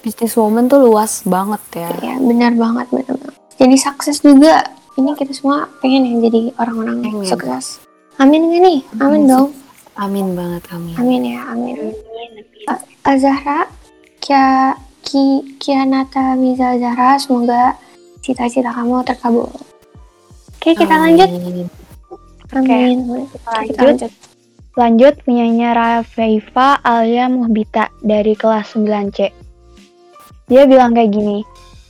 Business 0.00 0.38
woman 0.38 0.70
tuh 0.70 0.80
luas 0.84 1.26
banget 1.26 1.62
ya. 1.74 1.90
Ya 2.00 2.14
benar 2.20 2.52
banget 2.54 2.86
benar 2.92 3.14
banget. 3.18 3.36
Jadi 3.56 3.76
sukses 3.76 4.20
juga. 4.20 4.62
Ini 4.96 5.12
kita 5.12 5.32
semua 5.36 5.68
pengen 5.84 6.08
ya 6.08 6.14
jadi 6.24 6.40
orang-orang 6.56 7.04
Pengen. 7.04 7.28
sukses. 7.28 7.84
Amin 8.16 8.48
gak 8.48 8.60
nih? 8.64 8.80
Amin 8.96 9.04
Amin. 9.04 9.22
dong. 9.28 9.48
Amin 9.96 10.26
banget 10.32 10.62
amin. 10.72 10.94
Amin 10.96 11.20
ya, 11.24 11.40
amin. 11.52 11.76
Azahra, 13.04 13.68
Kia, 14.20 14.72
Ki, 15.04 15.56
Kianata 15.56 16.32
Miza 16.34 16.80
Zahra, 16.80 17.20
semoga 17.20 17.76
cita-cita 18.20 18.72
kamu 18.72 19.04
terkabul. 19.04 19.46
Oke, 20.56 20.74
kita 20.74 20.96
lanjut. 20.96 21.28
Amin. 21.28 21.68
Amin. 22.56 22.96
Oke, 23.06 23.28
kita 23.36 23.80
lanjut. 23.84 23.84
lanjut. 23.84 24.12
Lanjut 24.76 25.24
punyanya 25.24 25.72
Rafaifa 25.72 26.84
Alia 26.84 27.32
Muhbita 27.32 27.88
dari 28.04 28.36
kelas 28.36 28.76
9C. 28.76 29.32
Dia 30.52 30.68
bilang 30.68 30.92
kayak 30.92 31.16
gini, 31.16 31.40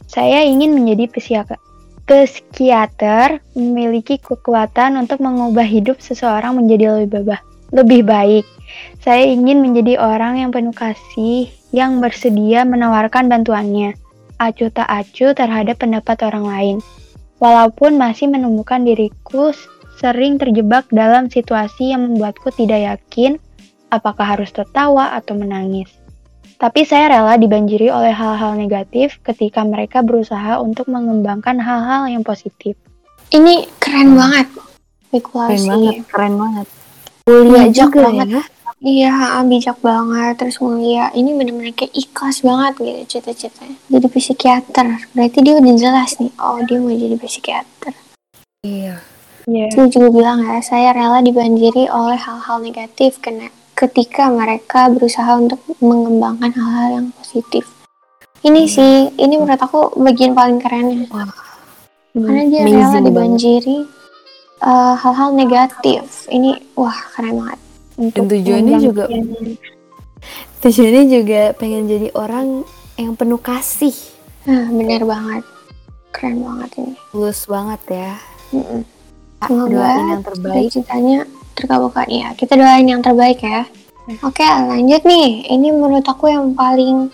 saya 0.07 0.47
ingin 0.47 0.71
menjadi 0.71 1.11
psikiater. 1.11 1.59
Psikiater 2.07 3.43
memiliki 3.59 4.23
kekuatan 4.23 5.03
untuk 5.03 5.19
mengubah 5.19 5.67
hidup 5.67 5.99
seseorang 5.99 6.63
menjadi 6.63 7.03
lebih 7.03 7.27
babah, 7.27 7.43
lebih 7.75 8.07
baik. 8.07 8.47
Saya 9.03 9.35
ingin 9.35 9.67
menjadi 9.67 9.99
orang 9.99 10.39
yang 10.47 10.55
penuh 10.55 10.71
kasih, 10.71 11.51
yang 11.75 11.99
bersedia 11.99 12.63
menawarkan 12.63 13.27
bantuannya, 13.27 13.99
acuh 14.39 14.71
tak 14.71 14.87
acuh 14.87 15.35
terhadap 15.35 15.83
pendapat 15.83 16.23
orang 16.23 16.47
lain. 16.47 16.77
Walaupun 17.43 17.99
masih 17.99 18.31
menemukan 18.31 18.87
diriku 18.87 19.51
sering 19.97 20.37
terjebak 20.37 20.87
dalam 20.93 21.29
situasi 21.33 21.93
yang 21.97 22.05
membuatku 22.09 22.53
tidak 22.53 22.97
yakin 22.97 23.41
apakah 23.89 24.37
harus 24.37 24.53
tertawa 24.53 25.17
atau 25.17 25.33
menangis. 25.37 25.89
Tapi 26.57 26.89
saya 26.89 27.13
rela 27.13 27.37
dibanjiri 27.37 27.93
oleh 27.93 28.17
hal-hal 28.17 28.57
negatif 28.57 29.21
ketika 29.21 29.61
mereka 29.61 30.01
berusaha 30.01 30.57
untuk 30.57 30.89
mengembangkan 30.89 31.61
hal-hal 31.61 32.09
yang 32.09 32.25
positif. 32.25 32.77
Ini 33.29 33.69
keren 33.77 34.17
banget. 34.17 34.49
Keren 34.53 34.65
Spekulasi. 35.13 35.69
banget, 35.69 35.97
keren 36.09 36.35
banget. 36.41 36.67
Mulia 37.27 37.63
Bijak 37.69 37.93
juga 37.93 38.01
banget. 38.09 38.29
ya. 38.29 38.43
Iya, 38.77 39.41
bijak 39.49 39.79
banget. 39.81 40.35
Terus 40.37 40.57
mulia. 40.61 41.09
Ini 41.17 41.31
bener-bener 41.33 41.73
kayak 41.73 41.97
ikhlas 41.97 42.45
banget 42.45 42.73
gitu 42.77 43.03
cita-citanya. 43.19 43.77
Jadi 43.89 44.07
psikiater. 44.13 44.87
Berarti 45.17 45.39
dia 45.41 45.55
udah 45.57 45.75
jelas 45.81 46.11
nih. 46.21 46.33
Oh, 46.37 46.61
dia 46.61 46.77
mau 46.77 46.93
jadi 46.93 47.17
psikiater. 47.17 47.93
Iya. 48.63 49.16
Iya. 49.47 49.71
Dia 49.71 49.87
juga 49.87 50.11
bilang 50.11 50.43
ya, 50.43 50.59
saya 50.59 50.91
rela 50.91 51.23
dibanjiri 51.23 51.87
oleh 51.87 52.19
hal-hal 52.19 52.59
negatif 52.59 53.23
karena 53.23 53.47
ketika 53.79 54.27
mereka 54.27 54.91
berusaha 54.91 55.39
untuk 55.39 55.63
mengembangkan 55.79 56.51
hal-hal 56.51 56.87
yang 56.99 57.07
positif. 57.15 57.63
Ini 58.43 58.67
sih, 58.67 59.15
ini 59.15 59.35
menurut 59.39 59.63
aku 59.63 59.95
bagian 60.03 60.35
paling 60.35 60.59
kerennya. 60.59 61.07
Wah, 61.15 61.31
Karena 62.11 62.43
dia 62.51 62.61
amazing 62.67 62.83
rela 62.83 62.99
dibanjiri 63.07 63.79
uh, 64.67 64.95
hal-hal 64.99 65.31
negatif. 65.31 66.27
Ini 66.27 66.75
wah 66.75 66.99
keren 67.15 67.39
banget. 67.39 67.61
Untuk 68.03 68.25
tujuannya 68.27 68.75
mengejar 68.83 68.87
juga-. 68.91 69.09
Tujuannya 70.59 71.05
juga 71.07 71.41
pengen 71.55 71.87
jadi 71.87 72.09
orang 72.19 72.67
yang 72.99 73.15
penuh 73.15 73.39
kasih. 73.39 73.95
Nah, 74.51 74.75
bener 74.75 75.07
banget. 75.07 75.43
Keren 76.11 76.43
banget 76.43 76.71
ini. 76.83 76.95
Tulus 77.15 77.47
banget 77.47 77.81
ya. 77.87 78.13
Mm-mm. 78.51 78.83
Doain 78.83 78.96
Semoga 79.47 79.87
yang 79.97 80.23
terbaik. 80.23 80.55
cita-citanya 80.71 81.19
terkabulkan. 81.57 82.07
Ya, 82.11 82.29
kita 82.37 82.55
doain 82.55 82.87
yang 82.87 83.01
terbaik 83.01 83.41
ya. 83.41 83.65
Oke, 84.23 84.47
lanjut 84.47 85.03
nih. 85.03 85.51
Ini 85.51 85.75
menurut 85.75 86.07
aku 86.07 86.31
yang 86.31 86.55
paling 86.55 87.11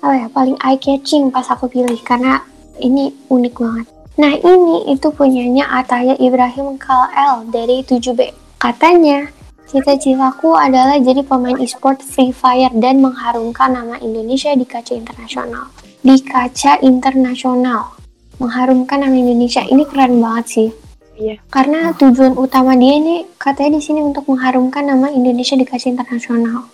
apa 0.00 0.14
ya, 0.16 0.26
paling 0.32 0.56
eye 0.62 0.78
catching 0.80 1.28
pas 1.28 1.44
aku 1.50 1.68
pilih 1.68 1.98
karena 2.00 2.40
ini 2.80 3.12
unik 3.28 3.54
banget. 3.56 3.86
Nah, 4.16 4.32
ini 4.32 4.96
itu 4.96 5.12
punyanya 5.12 5.68
Ataya 5.68 6.16
Ibrahim 6.16 6.80
Kalel 6.80 7.52
dari 7.52 7.84
7B. 7.84 8.32
Katanya, 8.56 9.28
cita-citaku 9.68 10.56
adalah 10.56 10.96
jadi 10.96 11.20
pemain 11.20 11.60
e-sport 11.60 12.00
Free 12.00 12.32
Fire 12.32 12.72
dan 12.80 13.04
mengharumkan 13.04 13.76
nama 13.76 14.00
Indonesia 14.00 14.56
di 14.56 14.64
kaca 14.64 14.96
internasional. 14.96 15.68
Di 16.00 16.16
kaca 16.24 16.80
internasional. 16.80 17.92
Mengharumkan 18.40 19.04
nama 19.04 19.12
Indonesia. 19.12 19.60
Ini 19.68 19.84
keren 19.84 20.16
banget 20.24 20.46
sih. 20.48 20.68
Iya. 21.16 21.40
Karena 21.48 21.96
tujuan 21.96 22.36
utama 22.36 22.76
dia 22.76 23.00
ini 23.00 23.24
katanya 23.40 23.80
di 23.80 23.82
sini 23.82 24.04
untuk 24.04 24.28
mengharumkan 24.28 24.84
nama 24.84 25.08
Indonesia 25.08 25.56
di 25.56 25.64
kaca 25.64 25.88
internasional. 25.88 26.68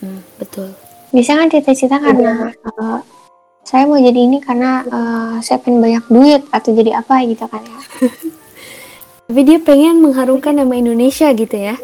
Mm, 0.00 0.20
betul. 0.40 0.72
Biasanya 1.12 1.44
kan 1.44 1.48
cita-cita 1.52 1.96
karena 2.00 2.48
eh, 2.48 2.98
saya 3.62 3.84
mau 3.84 4.00
jadi 4.00 4.16
ini 4.16 4.40
karena 4.40 4.80
eh, 4.88 5.34
saya 5.44 5.60
pengen 5.60 5.84
banyak 5.84 6.04
duit 6.08 6.42
atau 6.48 6.72
jadi 6.72 7.04
apa 7.04 7.20
gitu 7.28 7.44
kan 7.44 7.60
ya. 7.60 7.80
Tapi 9.28 9.40
dia 9.44 9.58
pengen 9.60 10.00
mengharumkan 10.00 10.56
nama 10.56 10.72
Indonesia 10.72 11.28
gitu 11.36 11.56
ya. 11.56 11.76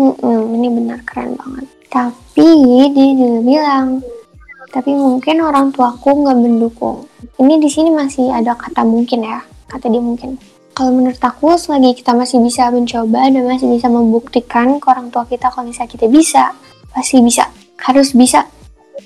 Mm-mm, 0.00 0.58
ini 0.58 0.68
benar 0.72 1.00
keren 1.04 1.36
banget. 1.36 1.68
Tapi 1.92 2.44
dia 2.66 2.86
juga 2.90 3.40
bilang, 3.46 3.86
tapi 4.74 4.90
mungkin 4.90 5.38
orang 5.38 5.70
tuaku 5.70 6.26
nggak 6.26 6.34
mendukung. 6.34 7.06
Ini 7.38 7.62
di 7.62 7.70
sini 7.70 7.94
masih 7.94 8.26
ada 8.34 8.58
kata 8.58 8.82
mungkin 8.82 9.22
ya, 9.22 9.38
kata 9.70 9.86
dia 9.86 10.02
mungkin. 10.02 10.34
Kalau 10.74 10.90
menurut 10.90 11.22
aku, 11.22 11.54
selagi 11.54 12.02
kita 12.02 12.18
masih 12.18 12.42
bisa 12.42 12.66
mencoba 12.74 13.30
dan 13.30 13.46
masih 13.46 13.70
bisa 13.70 13.86
membuktikan 13.86 14.82
ke 14.82 14.86
orang 14.90 15.06
tua 15.14 15.22
kita 15.22 15.46
kalau 15.54 15.70
misalnya 15.70 15.94
kita 15.94 16.10
bisa, 16.10 16.50
pasti 16.90 17.22
bisa, 17.22 17.46
harus 17.78 18.10
bisa. 18.10 18.50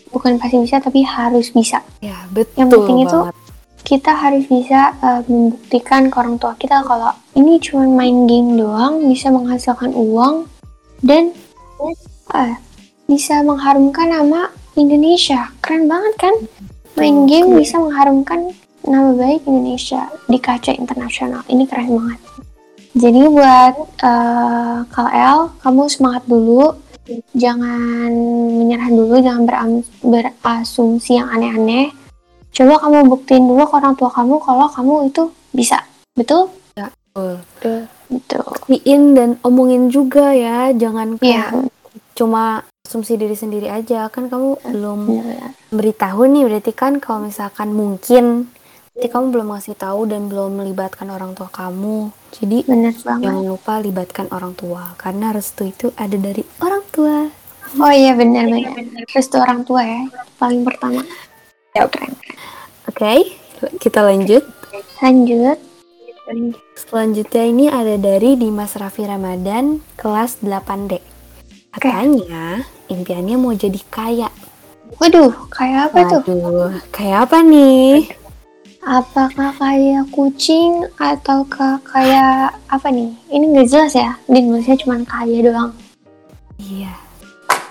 Bukan 0.09 0.41
pasti 0.41 0.57
bisa, 0.65 0.81
tapi 0.81 1.05
harus 1.05 1.53
bisa. 1.53 1.85
Ya, 2.01 2.25
betul 2.33 2.57
Yang 2.57 2.69
penting 2.73 2.99
itu 3.05 3.19
banget. 3.21 3.37
kita 3.85 4.13
harus 4.17 4.45
bisa 4.49 4.97
uh, 5.05 5.21
membuktikan 5.29 6.09
ke 6.09 6.17
orang 6.17 6.41
tua 6.41 6.57
kita 6.57 6.81
kalau 6.89 7.13
ini 7.37 7.61
cuma 7.61 7.85
main 7.85 8.25
game 8.25 8.57
doang 8.57 9.05
bisa 9.05 9.29
menghasilkan 9.29 9.93
uang 9.93 10.49
dan 11.05 11.37
uh, 12.33 12.55
bisa 13.09 13.41
mengharumkan 13.45 14.09
nama 14.13 14.53
Indonesia 14.77 15.49
keren 15.65 15.89
banget 15.89 16.15
kan 16.21 16.35
main 17.01 17.25
game 17.25 17.57
bisa 17.57 17.81
mengharumkan 17.81 18.53
nama 18.87 19.11
baik 19.15 19.47
Indonesia 19.49 20.07
di 20.29 20.39
kaca 20.39 20.71
internasional. 20.75 21.43
Ini 21.51 21.65
keren 21.67 21.91
banget. 21.97 22.21
Jadi 22.99 23.21
buat 23.31 23.75
uh, 24.03 24.79
KL 24.91 25.39
kamu 25.63 25.83
semangat 25.91 26.23
dulu. 26.27 26.75
Jangan 27.33 28.13
menyerah 28.59 28.91
dulu 28.93 29.17
jangan 29.25 29.81
berasumsi 30.05 31.17
yang 31.17 31.33
aneh-aneh. 31.33 31.89
Coba 32.53 32.77
kamu 32.85 33.09
buktiin 33.09 33.49
dulu 33.49 33.65
ke 33.65 33.75
orang 33.81 33.95
tua 33.97 34.11
kamu 34.13 34.37
kalau 34.45 34.69
kamu 34.69 34.95
itu 35.09 35.23
bisa. 35.55 35.81
Betul? 36.13 36.53
Betul. 36.75 37.89
betul. 38.09 38.41
Buktiin 38.45 39.17
dan 39.17 39.31
omongin 39.45 39.89
juga 39.89 40.33
ya, 40.33 40.73
jangan 40.77 41.17
Iya. 41.21 41.49
kayak 41.49 41.51
cuma 42.19 42.67
asumsi 42.85 43.17
diri 43.17 43.37
sendiri 43.37 43.69
aja. 43.73 44.09
Kan 44.13 44.29
kamu 44.29 44.59
belum 44.65 45.01
benar 45.07 45.53
beritahu 45.69 46.25
nih, 46.29 46.45
berarti 46.49 46.73
kan 46.73 47.01
kalau 47.01 47.29
misalkan 47.29 47.73
mungkin 47.73 48.49
berarti 48.99 49.15
kamu 49.15 49.27
belum 49.31 49.49
ngasih 49.55 49.77
tahu 49.79 50.11
dan 50.11 50.27
belum 50.27 50.59
melibatkan 50.59 51.07
orang 51.15 51.31
tua 51.39 51.47
kamu. 51.55 52.11
Jadi 52.35 52.67
banget 52.67 52.99
jangan 53.07 53.47
lupa 53.47 53.79
libatkan 53.79 54.27
orang 54.35 54.59
tua 54.59 54.99
karena 54.99 55.31
restu 55.31 55.71
itu 55.71 55.95
ada 55.95 56.19
dari 56.19 56.43
orang 56.59 56.83
tua. 56.91 57.31
oh 57.79 57.93
iya 57.95 58.17
benar 58.19 58.51
benar 58.51 58.75
restu 59.15 59.39
orang 59.39 59.63
tua 59.63 59.87
ya 59.87 60.03
paling 60.41 60.65
pertama 60.67 61.05
ya 61.79 61.87
keren 61.87 62.11
Oke, 62.91 63.39
kita 63.79 64.03
lanjut. 64.03 64.43
lanjut 64.99 65.59
Selanjutnya 66.75 67.45
ini 67.47 67.65
ada 67.71 67.95
dari 67.95 68.35
Dimas 68.35 68.75
Raffi 68.75 69.07
Ramadan 69.07 69.79
kelas 69.95 70.43
8D. 70.43 70.99
Katanya 71.71 72.67
impiannya 72.91 73.37
mau 73.39 73.55
jadi 73.55 73.79
kaya. 73.87 74.27
waduh 74.99 75.31
kayak 75.53 75.93
apa 75.93 75.99
tuh 76.09 76.23
Waduh, 76.25 76.73
kayak 76.91 77.29
apa 77.29 77.45
nih? 77.45 78.09
Apakah 78.81 79.51
kayak 79.53 80.07
kucing 80.09 80.87
atau 80.95 81.43
kayak 81.83 82.53
apa 82.67 82.89
nih 82.89 83.11
ini 83.29 83.45
nggak 83.49 83.69
jelas 83.69 83.93
ya 83.93 84.15
di 84.25 84.39
Indonesia 84.39 84.75
cuma 84.77 85.01
kaya 85.03 85.39
doang 85.43 85.73
Iya, 86.59 86.91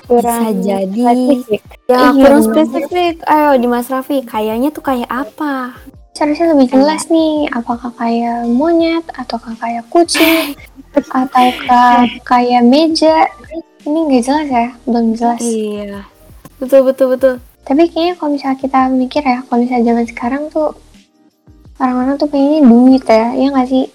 Kurang 0.07 0.55
bisa 0.55 0.79
jadi. 0.79 1.03
spesifik. 1.03 1.61
Ya, 1.85 1.97
Iya, 1.99 2.07
kurang 2.15 2.39
bener. 2.41 2.47
spesifik. 2.47 3.15
Ayo, 3.25 3.49
Dimas 3.59 3.91
Raffi, 3.91 4.23
kayaknya 4.23 4.71
tuh 4.71 4.79
kayak 4.81 5.11
apa? 5.11 5.75
seharusnya 6.13 6.49
lebih 6.49 6.73
jelas 6.73 7.05
nih 7.07 7.45
apakah 7.51 7.93
kayak 7.93 8.49
monyet 8.49 9.05
ataukah 9.13 9.53
kayak 9.53 9.85
kucing 9.85 10.57
ataukah 11.13 12.09
kayak 12.25 12.65
meja 12.65 13.29
ini 13.85 13.99
nggak 14.01 14.25
jelas 14.25 14.47
ya 14.49 14.67
belum 14.83 15.13
jelas 15.13 15.37
Iya, 15.45 16.09
betul 16.57 16.89
betul 16.89 17.13
betul. 17.13 17.33
tapi 17.61 17.85
kayaknya 17.85 18.17
kalau 18.17 18.33
misalnya 18.33 18.57
kita 18.57 18.79
mikir 18.89 19.21
ya 19.21 19.45
kalau 19.45 19.61
misalnya 19.61 19.85
zaman 19.85 20.05
sekarang 20.09 20.43
tuh 20.49 20.73
orang-orang 21.77 22.15
tuh 22.15 22.27
pengennya 22.27 22.61
duit 22.63 23.03
ya 23.03 23.25
ya 23.33 23.47
nggak 23.49 23.69
sih 23.69 23.85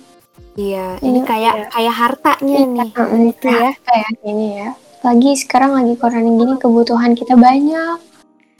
Iya, 0.52 1.00
ini 1.00 1.18
Iya. 1.18 1.24
kayak 1.24 1.54
kayak 1.72 1.94
hartanya 1.96 2.58
nih. 2.62 2.90
Mm, 2.92 3.32
Itu 3.32 3.48
ya. 3.48 3.72
kayak 3.80 4.08
kayaknya 4.20 4.48
ya 4.52 4.68
lagi 5.00 5.30
sekarang 5.34 5.72
lagi 5.72 5.94
corona 5.96 6.28
gini 6.28 6.54
kebutuhan 6.56 7.12
kita 7.12 7.34
banyak 7.34 7.96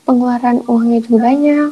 pengeluaran 0.02 0.64
uangnya 0.66 0.98
juga 1.00 1.18
banyak 1.28 1.70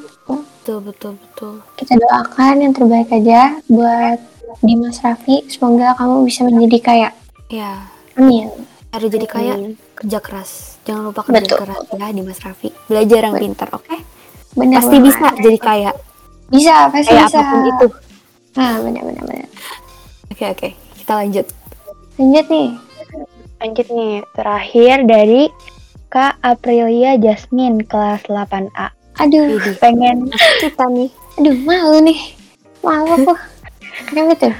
Betul 0.60 0.78
betul 0.84 1.12
betul. 1.16 1.52
kita 1.74 1.96
doakan 1.96 2.54
yang 2.60 2.72
terbaik 2.72 3.08
aja 3.08 3.58
buat 3.66 4.20
Dimas 4.60 5.00
Raffi 5.00 5.48
semoga 5.48 5.96
kamu 5.96 6.22
bisa 6.22 6.44
menjadi 6.44 6.78
kaya 6.78 7.08
Ya, 7.48 7.88
amin 8.14 8.52
harus 8.90 9.08
jadi 9.08 9.24
kaya 9.24 9.54
kerja 9.96 10.18
keras. 10.18 10.50
Jangan 10.82 11.02
lupa 11.08 11.22
kerja 11.22 11.40
Betul. 11.40 11.58
keras 11.62 11.82
ya, 11.88 12.06
Dimas 12.10 12.38
Raffi. 12.38 12.68
Belajar 12.86 13.20
yang 13.22 13.34
Betul. 13.34 13.44
pintar, 13.46 13.68
oke? 13.72 13.96
benar 14.52 14.82
Pasti 14.82 14.90
banget. 14.92 15.06
bisa 15.06 15.26
jadi 15.40 15.58
kaya. 15.58 15.90
Bisa 16.50 16.90
pasti 16.90 17.08
Kayak 17.08 17.26
bisa 17.26 17.38
apa 17.38 17.48
pun 17.48 17.60
itu. 17.64 17.86
nah 18.52 18.74
benar 18.78 19.02
benar 19.04 19.24
benar 19.24 19.48
Oke 20.30 20.44
oke, 20.48 20.68
kita 20.96 21.12
lanjut. 21.14 21.46
lanjut 22.16 22.46
nih 22.48 22.68
Lanjut 23.60 23.86
nih, 23.86 24.12
terakhir 24.32 24.96
dari 25.04 25.42
Kak 26.08 26.40
Aprilia 26.40 27.14
Jasmine 27.14 27.84
kelas 27.84 28.24
8A. 28.24 28.88
aduh 29.16 29.52
Widih. 29.52 29.76
Pengen 29.76 30.32
Kita 30.58 30.88
nih. 30.88 31.12
aduh 31.36 31.56
malu 31.60 32.00
nih 32.00 32.16
malu 32.80 33.14
aku 33.14 33.32
kenapa 34.06 34.32
tuh 34.38 34.54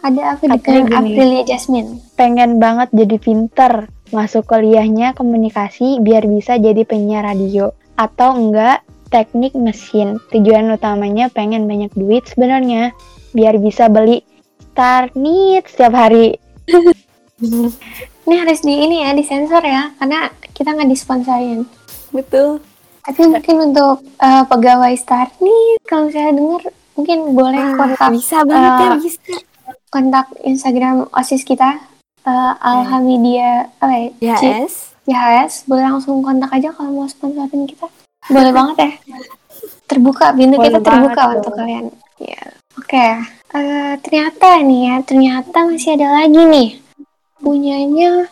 ada 0.00 0.22
apa 0.32 0.42
dengan. 0.62 0.94
Aprilia 0.94 1.42
Jasmine 1.44 1.98
pengen 2.14 2.56
banget 2.56 2.86
jadi 2.92 3.16
pinter 3.16 3.72
masuk 4.08 4.46
kuliahnya 4.46 5.10
komunikasi 5.12 5.98
biar 5.98 6.22
bisa 6.24 6.54
jadi 6.54 6.82
penyiar 6.82 7.24
radio 7.24 7.68
atau 7.94 8.30
enggak 8.32 8.78
teknik 9.14 9.54
mesin 9.54 10.18
tujuan 10.28 10.66
utamanya 10.68 11.30
pengen 11.30 11.70
banyak 11.70 11.94
duit 11.94 12.26
sebenarnya 12.26 12.90
biar 13.30 13.54
bisa 13.56 13.86
beli 13.86 14.26
Starnit 14.74 15.70
setiap 15.70 15.94
hari 15.94 16.34
ini 18.26 18.34
harus 18.34 18.58
di 18.60 18.74
ini 18.74 19.06
ya 19.06 19.14
disensor 19.14 19.62
ya 19.62 19.94
karena 19.96 20.26
kita 20.50 20.74
nggak 20.74 20.90
disponsorin 20.90 21.62
Betul. 22.10 22.58
tapi 23.02 23.22
mungkin 23.24 23.56
untuk 23.70 24.02
eh, 24.18 24.44
pegawai 24.44 24.94
start 24.94 25.30
nih 25.38 25.78
kalau 25.84 26.08
saya 26.08 26.30
dengar 26.30 26.62
mungkin 26.94 27.18
boleh 27.32 27.58
Ah, 27.60 27.74
kontak 27.76 28.10
bisa 28.10 28.42
banget 28.42 28.72
ya, 28.72 28.86
eh, 28.88 28.98
bisa. 28.98 29.34
kontak 29.88 30.26
Instagram 30.42 31.06
osis 31.10 31.42
kita 31.42 31.78
eh, 32.24 32.52
Alhamidia 32.60 33.70
apa 33.78 33.94
ya? 33.94 34.08
Ya, 34.18 34.36
Ci- 34.38 34.54
es. 34.64 34.74
YHS 35.04 35.68
boleh 35.68 35.84
langsung 35.84 36.18
kontak 36.18 36.48
aja 36.48 36.72
kalau 36.72 36.90
mau 36.96 37.06
sponsorin 37.06 37.68
kita 37.68 37.86
boleh 38.30 38.52
banget 38.52 38.76
ya 38.78 38.90
terbuka 39.84 40.32
pintu 40.32 40.56
Boleh 40.56 40.66
kita 40.72 40.78
terbuka 40.80 41.22
banget 41.22 41.36
untuk 41.40 41.52
dong. 41.52 41.58
kalian 41.60 41.84
ya 42.20 42.42
oke 42.80 43.06
Eh, 43.54 43.94
ternyata 44.02 44.66
nih 44.66 44.80
ya 44.90 44.96
ternyata 45.06 45.62
masih 45.62 45.94
ada 45.94 46.10
lagi 46.10 46.42
nih 46.42 46.70
punyanya 47.38 48.26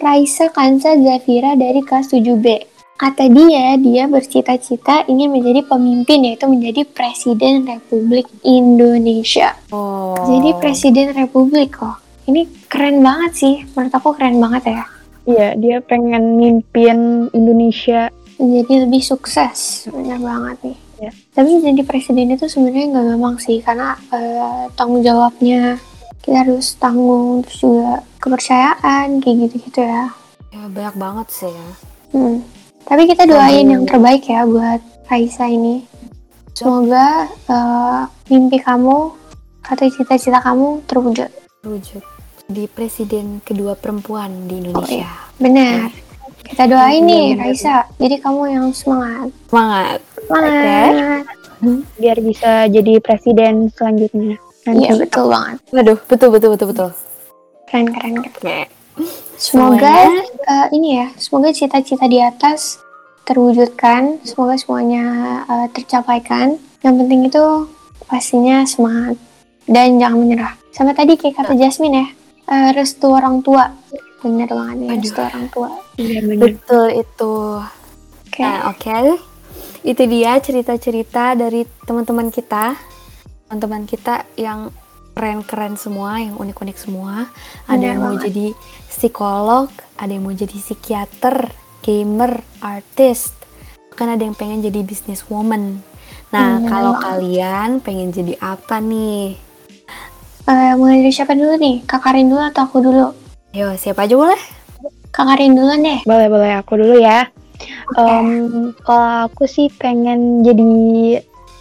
Raisa 0.00 0.48
Kansa 0.48 0.96
Zafira 0.96 1.52
dari 1.60 1.84
kelas 1.84 2.08
7B. 2.08 2.64
Kata 2.96 3.28
dia, 3.28 3.76
dia 3.76 4.08
bercita-cita 4.08 5.04
ingin 5.10 5.34
menjadi 5.34 5.66
pemimpin 5.68 6.24
yaitu 6.24 6.48
menjadi 6.48 6.88
Presiden 6.88 7.68
Republik 7.68 8.30
Indonesia. 8.46 9.58
Oh. 9.74 10.16
Jadi 10.24 10.56
Presiden 10.56 11.12
Republik 11.12 11.76
kok. 11.76 12.00
Ini 12.30 12.46
keren 12.72 13.04
banget 13.04 13.32
sih. 13.36 13.54
Menurut 13.76 13.92
aku 13.92 14.16
keren 14.16 14.40
banget 14.40 14.72
ya. 14.72 14.84
Iya, 15.28 15.48
dia 15.58 15.76
pengen 15.84 16.38
mimpin 16.40 17.28
Indonesia. 17.34 18.08
Jadi 18.42 18.74
lebih 18.82 19.02
sukses. 19.06 19.86
Bener 19.86 20.18
banget 20.18 20.58
nih. 20.66 20.78
Ya. 20.98 21.10
Tapi 21.34 21.62
jadi 21.62 21.82
presiden 21.86 22.34
itu 22.34 22.50
sebenarnya 22.50 22.90
nggak 22.90 23.06
gampang 23.14 23.36
sih 23.38 23.58
karena 23.62 23.94
eh, 24.10 24.66
tanggung 24.74 25.02
jawabnya 25.02 25.78
kita 26.22 26.46
harus 26.46 26.74
tanggung 26.78 27.42
terus 27.46 27.58
juga 27.62 28.02
kepercayaan 28.18 29.22
kayak 29.22 29.36
gitu-gitu 29.46 29.82
ya. 29.82 30.10
Ya 30.50 30.62
banyak 30.66 30.96
banget 30.98 31.26
sih 31.30 31.50
ya. 31.50 31.68
Hmm. 32.14 32.42
Tapi 32.82 33.02
kita 33.06 33.30
doain 33.30 33.66
Aduh. 33.66 33.72
yang 33.78 33.84
terbaik 33.86 34.26
ya 34.26 34.42
buat 34.42 34.82
Raisa 35.06 35.46
ini. 35.46 35.86
Semoga 36.54 37.30
eh, 37.30 38.02
mimpi 38.26 38.58
kamu 38.58 38.98
atau 39.62 39.86
cita-cita 39.86 40.42
kamu 40.42 40.82
terwujud. 40.90 41.30
Wujud. 41.62 42.02
Jadi 42.50 42.66
presiden 42.68 43.38
kedua 43.46 43.78
perempuan 43.78 44.50
di 44.50 44.66
Indonesia. 44.66 45.06
Benar. 45.38 46.11
Kita 46.42 46.68
doain 46.68 47.02
Iya, 47.02 47.08
nih 47.08 47.26
benar. 47.34 47.44
Raisa. 47.48 47.76
Jadi 47.98 48.14
kamu 48.20 48.42
yang 48.50 48.66
semangat. 48.74 49.28
Semangat. 49.48 49.98
Semangat. 50.26 51.24
biar 51.94 52.18
bisa 52.18 52.66
jadi 52.66 52.98
presiden 52.98 53.70
selanjutnya. 53.70 54.34
Nanti. 54.66 54.82
Iya 54.82 54.92
betul 54.98 55.30
banget. 55.30 55.56
Waduh, 55.70 55.98
betul 56.10 56.28
betul 56.34 56.48
betul 56.54 56.66
betul. 56.74 56.88
Keren 57.70 57.86
keren. 57.90 58.12
keren. 58.18 58.34
Oke. 58.34 58.58
Semoga 59.38 60.06
eh, 60.46 60.66
ini 60.76 61.02
ya, 61.02 61.06
semoga 61.18 61.50
cita-cita 61.50 62.06
di 62.06 62.22
atas 62.22 62.78
terwujudkan, 63.26 64.22
semoga 64.22 64.54
semuanya 64.54 65.04
eh, 65.46 65.66
tercapaikan. 65.74 66.58
Yang 66.82 66.94
penting 66.98 67.20
itu 67.26 67.44
pastinya 68.06 68.62
semangat 68.66 69.18
dan 69.66 69.98
jangan 69.98 70.18
menyerah. 70.18 70.54
Sama 70.74 70.94
tadi 70.94 71.18
kayak 71.18 71.42
kata 71.42 71.54
Jasmine 71.58 71.94
ya, 71.94 72.06
eh, 72.54 72.70
restu 72.74 73.10
orang 73.10 73.42
tua. 73.42 73.70
Bener 74.22 74.46
banget 74.46 74.76
nih, 74.78 74.88
Aduh. 74.88 75.02
restu 75.02 75.20
orang 75.20 75.46
tua. 75.48 75.70
Iya 75.96 76.18
benar. 76.22 76.42
Betul 76.48 76.86
itu. 76.94 77.34
Oke, 78.22 78.40
Nah, 78.40 78.58
oke. 78.68 78.96
Itu 79.82 80.02
dia 80.06 80.38
cerita-cerita 80.38 81.34
dari 81.34 81.66
teman-teman 81.82 82.30
kita. 82.30 82.78
Teman-teman 83.44 83.82
kita 83.84 84.24
yang 84.36 84.70
keren-keren 85.12 85.74
semua, 85.74 86.16
yang 86.16 86.38
unik-unik 86.38 86.78
semua. 86.78 87.26
Ada 87.66 87.76
Benar 87.76 87.84
yang 87.84 87.98
mau 88.00 88.08
banget. 88.12 88.24
jadi 88.30 88.46
psikolog, 88.88 89.66
ada 89.94 90.08
yang 90.08 90.22
mau 90.22 90.32
jadi 90.32 90.56
psikiater, 90.56 91.36
gamer, 91.82 92.32
artis. 92.62 93.34
Bahkan 93.90 94.08
ada 94.08 94.22
yang 94.22 94.32
pengen 94.32 94.62
jadi 94.62 94.80
businesswoman. 94.80 95.82
Nah, 96.30 96.56
Benar 96.56 96.70
kalau 96.70 96.92
banget. 96.94 97.04
kalian 97.04 97.68
pengen 97.82 98.08
jadi 98.08 98.34
apa 98.38 98.78
nih? 98.78 99.36
Eh, 100.42 100.72
mulai 100.74 101.02
dari 101.02 101.12
siapa 101.12 101.34
dulu 101.34 101.54
nih? 101.54 101.84
Kak 101.84 102.00
Karin 102.00 102.26
dulu 102.26 102.40
atau 102.40 102.64
aku 102.64 102.78
dulu? 102.80 103.06
Yo, 103.52 103.68
siapa 103.76 104.08
aja 104.08 104.16
boleh? 104.16 104.40
Kak 105.12 105.28
Karin 105.28 105.52
dulu 105.52 105.76
deh. 105.76 106.00
Boleh 106.08 106.28
boleh 106.32 106.52
aku 106.56 106.80
dulu 106.80 106.96
ya. 106.96 107.28
Em, 108.00 108.72
kalau 108.80 109.28
aku 109.28 109.44
sih 109.44 109.68
pengen 109.68 110.40
jadi 110.40 110.64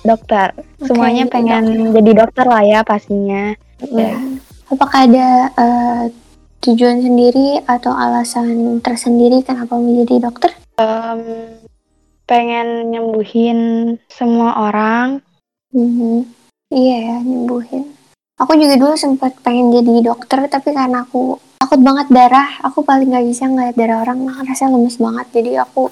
dokter. 0.07 0.55
Semuanya 0.79 1.27
jadi 1.27 1.33
pengen 1.35 1.63
jadi 1.91 2.11
dokter 2.15 2.47
lah 2.47 2.63
ya 2.63 2.79
pastinya. 2.87 3.51
Ya. 3.91 4.15
Apakah 4.71 5.03
ada 5.03 5.51
eh, 5.51 6.03
tujuan 6.63 7.03
sendiri 7.03 7.59
atau 7.67 7.91
alasan 7.91 8.79
tersendiri 8.79 9.43
kenapa 9.43 9.75
mau 9.75 9.91
jadi 9.91 10.23
dokter? 10.23 10.55
Em, 10.79 11.59
pengen 12.23 12.87
nyembuhin 12.87 13.59
semua 14.07 14.71
orang. 14.71 15.19
Mhm. 15.75 16.23
Iya 16.71 16.97
ya, 17.03 17.17
nyembuhin. 17.19 17.83
Aku 18.39 18.55
juga 18.55 18.79
dulu 18.79 18.95
sempat 18.95 19.35
pengen 19.43 19.75
jadi 19.75 20.07
dokter, 20.07 20.47
tapi 20.47 20.71
karena 20.71 21.03
aku 21.03 21.50
takut 21.71 21.87
banget 21.87 22.11
darah, 22.11 22.51
aku 22.67 22.83
paling 22.83 23.07
nggak 23.07 23.31
bisa 23.31 23.47
ngeliat 23.47 23.79
darah 23.79 24.03
orang, 24.03 24.27
rasanya 24.43 24.75
lemes 24.75 24.99
banget. 24.99 25.27
Jadi 25.31 25.51
aku 25.55 25.87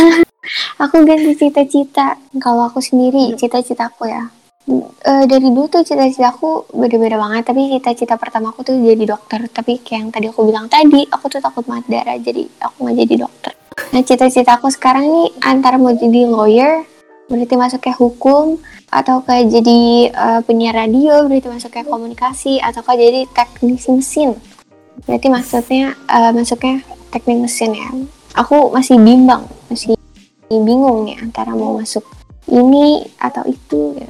aku 0.82 0.96
ganti 1.06 1.32
cita-cita. 1.38 2.18
Kalau 2.42 2.66
aku 2.66 2.82
sendiri, 2.82 3.30
cita-citaku 3.38 4.10
ya. 4.10 4.26
Eh, 4.66 5.24
dari 5.30 5.46
dulu 5.54 5.70
tuh 5.70 5.86
cita-citaku 5.86 6.74
beda-beda 6.74 7.22
banget, 7.22 7.46
tapi 7.46 7.70
cita-cita 7.70 8.18
pertama 8.18 8.50
aku 8.50 8.66
tuh 8.66 8.74
jadi 8.82 9.06
dokter. 9.06 9.46
Tapi 9.46 9.78
kayak 9.78 9.94
yang 9.94 10.10
tadi 10.10 10.26
aku 10.26 10.42
bilang 10.42 10.66
tadi, 10.66 11.06
aku 11.06 11.30
tuh 11.30 11.38
takut 11.38 11.62
banget 11.62 11.86
darah, 11.86 12.18
jadi 12.18 12.42
aku 12.66 12.76
nggak 12.82 12.96
jadi 13.06 13.14
dokter. 13.22 13.52
Nah, 13.94 14.02
cita-cita 14.02 14.58
aku 14.58 14.74
sekarang 14.74 15.06
nih 15.06 15.28
antara 15.46 15.78
mau 15.78 15.94
jadi 15.94 16.26
lawyer, 16.26 16.82
berarti 17.30 17.54
masuk 17.54 17.78
kayak 17.78 18.02
hukum, 18.02 18.58
atau 18.90 19.22
kayak 19.22 19.54
jadi 19.54 20.10
eh, 20.10 20.40
penyiar 20.42 20.74
radio, 20.74 21.30
berarti 21.30 21.46
masuk 21.46 21.70
kayak 21.70 21.86
komunikasi, 21.86 22.58
atau 22.58 22.82
kayak 22.82 22.98
jadi 22.98 23.20
teknisi 23.30 23.94
mesin. 23.94 24.34
Berarti 25.04 25.28
maksudnya 25.28 25.92
eh, 26.08 26.32
masuknya 26.32 26.80
teknik 27.12 27.44
mesin 27.44 27.76
ya. 27.76 27.88
Aku 28.40 28.72
masih 28.72 28.96
bimbang, 28.96 29.44
masih 29.68 29.96
bingung 30.48 31.04
nih 31.04 31.16
antara 31.20 31.52
mau 31.52 31.76
masuk 31.76 32.04
ini 32.48 33.04
atau 33.20 33.42
itu. 33.44 33.96
Ya. 34.00 34.08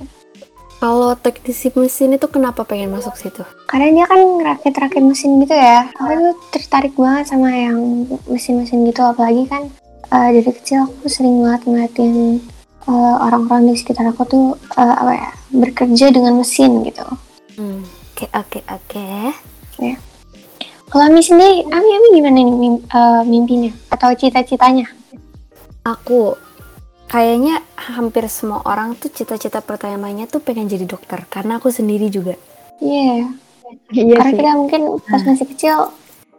Kalau 0.77 1.17
teknisi 1.17 1.73
mesin 1.73 2.15
itu 2.21 2.29
kenapa 2.29 2.63
pengen 2.69 2.93
masuk 2.93 3.17
situ? 3.17 3.43
Karena 3.65 3.97
dia 3.97 4.07
kan 4.07 4.21
ngerakit-rakit 4.21 5.01
mesin 5.01 5.41
gitu 5.41 5.57
ya. 5.57 5.89
Aku 5.97 6.13
tuh 6.13 6.35
tertarik 6.53 6.93
banget 6.95 7.33
sama 7.33 7.49
yang 7.49 8.05
mesin-mesin 8.29 8.85
gitu. 8.85 9.01
Apalagi 9.01 9.49
kan 9.49 9.73
eh, 10.13 10.29
dari 10.37 10.53
kecil 10.53 10.85
aku 10.85 11.09
sering 11.09 11.41
banget 11.41 11.65
ngeliatin 11.65 12.45
eh, 12.87 13.17
orang-orang 13.25 13.73
di 13.73 13.75
sekitar 13.81 14.05
aku 14.13 14.23
tuh 14.29 14.47
eh, 14.77 14.95
apa 15.01 15.13
ya 15.17 15.31
bekerja 15.57 16.13
dengan 16.13 16.37
mesin 16.37 16.85
gitu. 16.85 17.07
Hmm, 17.57 17.81
Oke, 18.13 18.29
oke, 18.37 18.61
oke. 18.69 19.89
Kalau 20.87 21.11
Ami 21.11 21.19
sendiri, 21.19 21.67
Ami 21.67 21.91
Ami 21.93 22.09
gimana 22.15 22.39
nih 22.39 22.47
mim- 22.47 22.85
eh, 22.87 23.23
mimpinya 23.27 23.73
atau 23.91 24.15
cita-citanya? 24.15 24.87
Aku 25.83 26.39
kayaknya 27.07 27.63
hampir 27.75 28.27
semua 28.27 28.63
orang 28.63 28.95
tuh 28.95 29.11
cita-cita 29.11 29.63
pertamanya 29.63 30.27
tuh 30.27 30.39
pengen 30.39 30.67
jadi 30.67 30.87
dokter 30.87 31.27
karena 31.27 31.59
aku 31.59 31.71
sendiri 31.71 32.07
juga. 32.07 32.35
Iya, 32.79 33.31
Iya 33.91 34.15
karena 34.15 34.31
sih. 34.31 34.39
kita 34.39 34.53
mungkin 34.55 34.83
pas 35.03 35.23
masih 35.27 35.47
kecil 35.51 35.77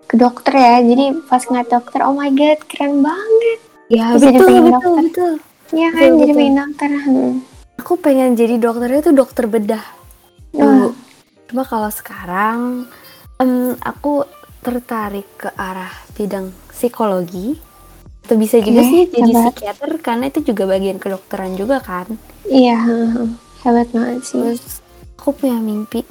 ke 0.08 0.16
dokter 0.16 0.54
ya. 0.56 0.76
Jadi 0.80 1.06
pas 1.28 1.44
ngeliat 1.44 1.68
dokter, 1.68 2.00
oh 2.08 2.16
my 2.16 2.32
god, 2.32 2.60
keren 2.72 3.04
banget. 3.04 3.60
Ya 3.88 4.16
Bisa 4.16 4.32
betul 4.32 4.48
dipengen 4.48 4.64
betul 4.64 4.72
dokter. 4.72 5.04
betul. 5.04 5.34
Iya 5.68 5.88
kan, 5.92 6.00
Betul, 6.00 6.16
jadi 6.16 6.32
betul. 6.32 6.40
pengen 6.40 6.56
dokter. 6.56 6.90
Hmm. 7.04 7.34
Aku 7.78 7.94
pengen 8.00 8.30
jadi 8.34 8.56
dokternya 8.56 9.02
tuh 9.04 9.16
dokter 9.16 9.46
bedah 9.46 9.84
Wah. 10.56 10.64
dulu. 10.64 10.90
Cuma 11.48 11.64
kalau 11.64 11.92
sekarang 11.92 12.60
em, 13.38 13.76
aku 13.80 14.24
tertarik 14.62 15.28
ke 15.38 15.50
arah 15.56 15.92
bidang 16.14 16.54
psikologi. 16.74 17.58
Atau 18.28 18.36
bisa 18.36 18.60
juga 18.60 18.84
Oke, 18.84 18.92
sih 18.92 19.02
jadi 19.08 19.32
psikiater 19.32 19.92
karena 20.04 20.28
itu 20.28 20.44
juga 20.44 20.68
bagian 20.68 21.00
kedokteran 21.00 21.56
juga 21.56 21.80
kan. 21.80 22.12
Iya, 22.44 22.76
hebat 23.64 23.88
banget 23.96 24.22
sih. 24.28 24.36
Terus 24.40 24.84
aku 25.16 25.32
punya 25.44 25.60
mimpi 25.64 26.04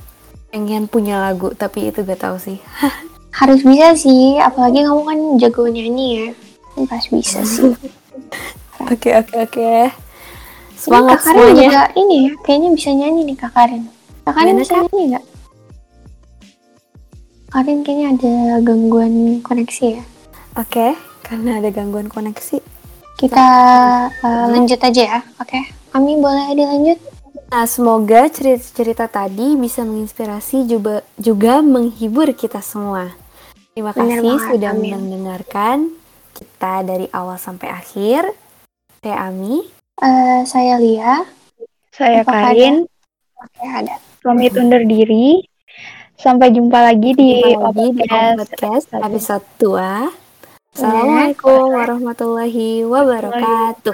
pengen 0.49 0.89
punya 0.89 1.21
lagu 1.21 1.53
tapi 1.53 1.93
itu 1.93 2.01
gak 2.01 2.25
tahu 2.25 2.41
sih. 2.41 2.57
Harus 3.39 3.61
bisa 3.61 3.93
sih, 3.93 4.41
apalagi 4.41 4.81
kamu 4.81 5.03
kan 5.05 5.19
jago 5.37 5.69
nyanyi 5.69 6.09
ya. 6.17 6.29
Pas 6.89 7.05
bisa 7.09 7.45
sih. 7.45 7.77
Oke 8.87 9.09
oke 9.17 9.35
oke. 9.41 9.91
Semangat 10.77 11.19
Kak 11.25 11.33
Karin 11.33 11.41
semuanya. 11.43 11.65
juga 11.65 11.83
ini 11.97 12.17
ya, 12.29 12.33
kayaknya 12.45 12.69
bisa 12.77 12.91
nyanyi 12.93 13.21
nih 13.33 13.37
Kak 13.41 13.53
Karin. 13.57 13.83
Kak 14.23 14.35
Karin 14.37 14.53
Gimana, 14.53 14.63
bisa 14.63 14.75
nyanyi 14.85 15.03
nggak? 15.11 15.25
Karin 17.47 17.87
kayaknya 17.87 18.07
ada 18.19 18.35
gangguan 18.61 19.41
koneksi 19.41 20.03
ya. 20.03 20.05
Oke, 20.59 20.99
karena 21.23 21.63
ada 21.63 21.71
gangguan 21.71 22.11
koneksi. 22.11 22.59
Kita 23.17 23.47
uh, 24.11 24.47
lanjut 24.53 24.77
aja 24.83 25.03
ya, 25.17 25.21
oke? 25.41 25.61
Ami 25.97 26.19
boleh 26.21 26.53
dilanjut? 26.53 26.99
Nah, 27.47 27.65
semoga 27.65 28.27
cerita-cerita 28.29 29.07
tadi 29.07 29.55
bisa 29.55 29.87
menginspirasi 29.87 30.67
juga 30.67 31.07
juga 31.17 31.63
menghibur 31.63 32.29
kita 32.35 32.59
semua. 32.61 33.15
Terima 33.73 33.95
Benar 33.95 34.21
kasih 34.21 34.33
banget, 34.35 34.49
sudah 34.53 34.73
amin. 34.75 34.93
mendengarkan 34.99 35.77
kita 36.35 36.75
dari 36.83 37.07
awal 37.15 37.39
sampai 37.39 37.69
akhir. 37.71 38.27
Saya 39.01 39.31
Ami. 39.31 39.63
Eh, 40.03 40.41
saya 40.45 40.77
Lia. 40.83 41.23
Saya 41.95 42.21
Apakah 42.21 42.53
Karin, 42.53 42.85
Oke, 43.39 43.65
ada. 43.65 43.97
pamit 44.21 44.53
undur 44.53 44.83
diri. 44.85 45.41
Sampai 46.17 46.49
jumpa 46.49 46.81
lagi 46.81 47.13
di 47.13 47.45
podcast. 47.53 48.89
episode 48.89 49.45
2. 49.61 50.09
Assalamualaikum 50.73 51.77
warahmatullahi 51.77 52.89
wabarakatuh. 52.89 53.93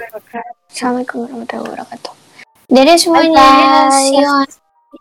Assalamualaikum 0.71 1.27
warahmatullahi 1.27 1.63
wabarakatuh. 1.67 2.13
Jadi 2.71 2.91
semuanya, 2.95 3.47
see 3.91 4.23
you 4.23 4.27
on 4.27 4.47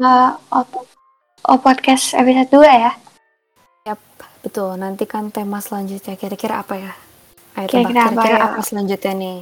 uh, 0.03 1.59
podcast 1.63 2.19
episode 2.19 2.51
2 2.51 2.67
ya. 2.67 2.93
Yap. 3.87 4.03
Betul, 4.43 4.75
nanti 4.83 5.07
kan 5.07 5.31
tema 5.31 5.63
selanjutnya 5.63 6.19
kira-kira 6.19 6.59
apa 6.67 6.75
ya? 6.75 6.93
Ayo 7.55 7.71
Kira-kira 7.71 8.11
apa 8.11 8.19
kira-kira 8.19 8.35
ya? 8.35 8.47
apa 8.51 8.61
selanjutnya 8.67 9.13
nih? 9.15 9.39